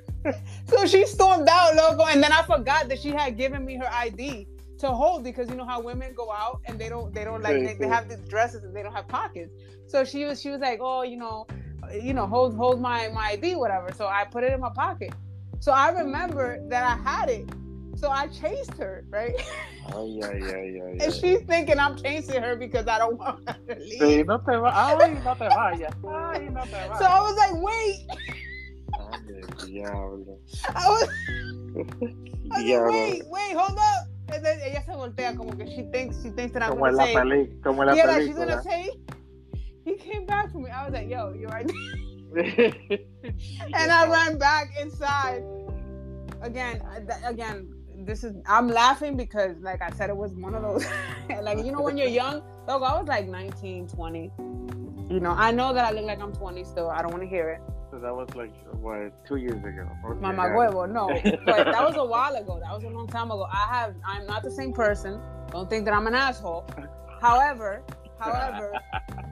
[0.66, 2.04] so she stormed out, loco.
[2.04, 4.46] And then I forgot that she had given me her ID
[4.82, 7.62] to hold because you know how women go out and they don't they don't like
[7.64, 9.52] they, they have these dresses and they don't have pockets.
[9.86, 11.46] So she was she was like, oh, you know,
[11.92, 13.92] you know, hold hold my my ID, whatever.
[13.92, 15.14] So I put it in my pocket.
[15.60, 17.48] So I remember that I had it.
[17.94, 19.34] So I chased her, right?
[19.94, 21.04] Oh yeah, yeah, yeah, yeah.
[21.04, 24.00] And she's thinking I'm chasing her because I don't want her to leave.
[24.00, 24.72] Sí, no te va.
[24.74, 25.94] Ay, no te vayas.
[26.04, 26.98] Ay, no te vayas.
[26.98, 28.06] So I was like, wait.
[28.98, 29.28] I was,
[30.74, 31.08] I was
[32.50, 34.11] like, wait, wait, hold up.
[34.34, 37.04] Ella se voltea como que she thinks she thinks that I'm Como en gonna la
[37.04, 38.90] say peli, como en la yeah, like she's gonna say
[39.84, 40.70] he came back for me.
[40.70, 41.70] I was like, yo, you're right.
[42.36, 45.42] and I ran back inside.
[46.40, 46.82] Again,
[47.24, 47.68] again,
[48.04, 50.86] this is I'm laughing because like I said, it was one of those
[51.42, 54.30] like you know when you're young, look, I was like 19, 20.
[55.10, 56.88] You know, I know that I look like I'm 20 still.
[56.88, 57.60] I don't want to hear it.
[57.92, 59.86] So that was like what two years ago.
[60.06, 61.08] Okay, Mama huevo, no.
[61.44, 62.58] But that was a while ago.
[62.58, 63.46] That was a long time ago.
[63.52, 65.20] I have I'm not the same person.
[65.50, 66.64] Don't think that I'm an asshole.
[67.20, 67.82] However,
[68.18, 68.72] however,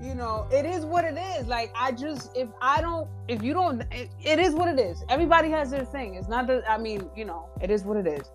[0.03, 1.47] you know, it is what it is.
[1.47, 5.03] Like I just if I don't if you don't it, it is what it is.
[5.09, 6.17] Everybody has their thing.
[6.17, 8.31] It's not that I mean, you know, it is what it is.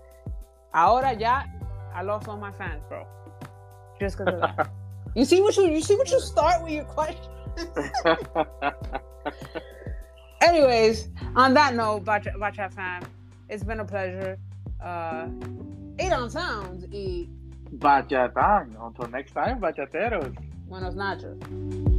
[0.73, 1.43] Ahora ya
[1.93, 3.05] I lost all my fans, bro.
[3.99, 4.71] Just because of that.
[5.15, 7.31] You see what you you see what you start with your question.
[10.45, 13.03] Anyways, on that note, Bacha fam,
[13.49, 14.37] it's been a pleasure.
[14.79, 15.27] Uh,
[15.99, 17.27] Adon Sounds y
[17.77, 18.75] Bachatán.
[18.79, 20.35] Until next time, bachateros.
[20.69, 21.94] buenos nachos.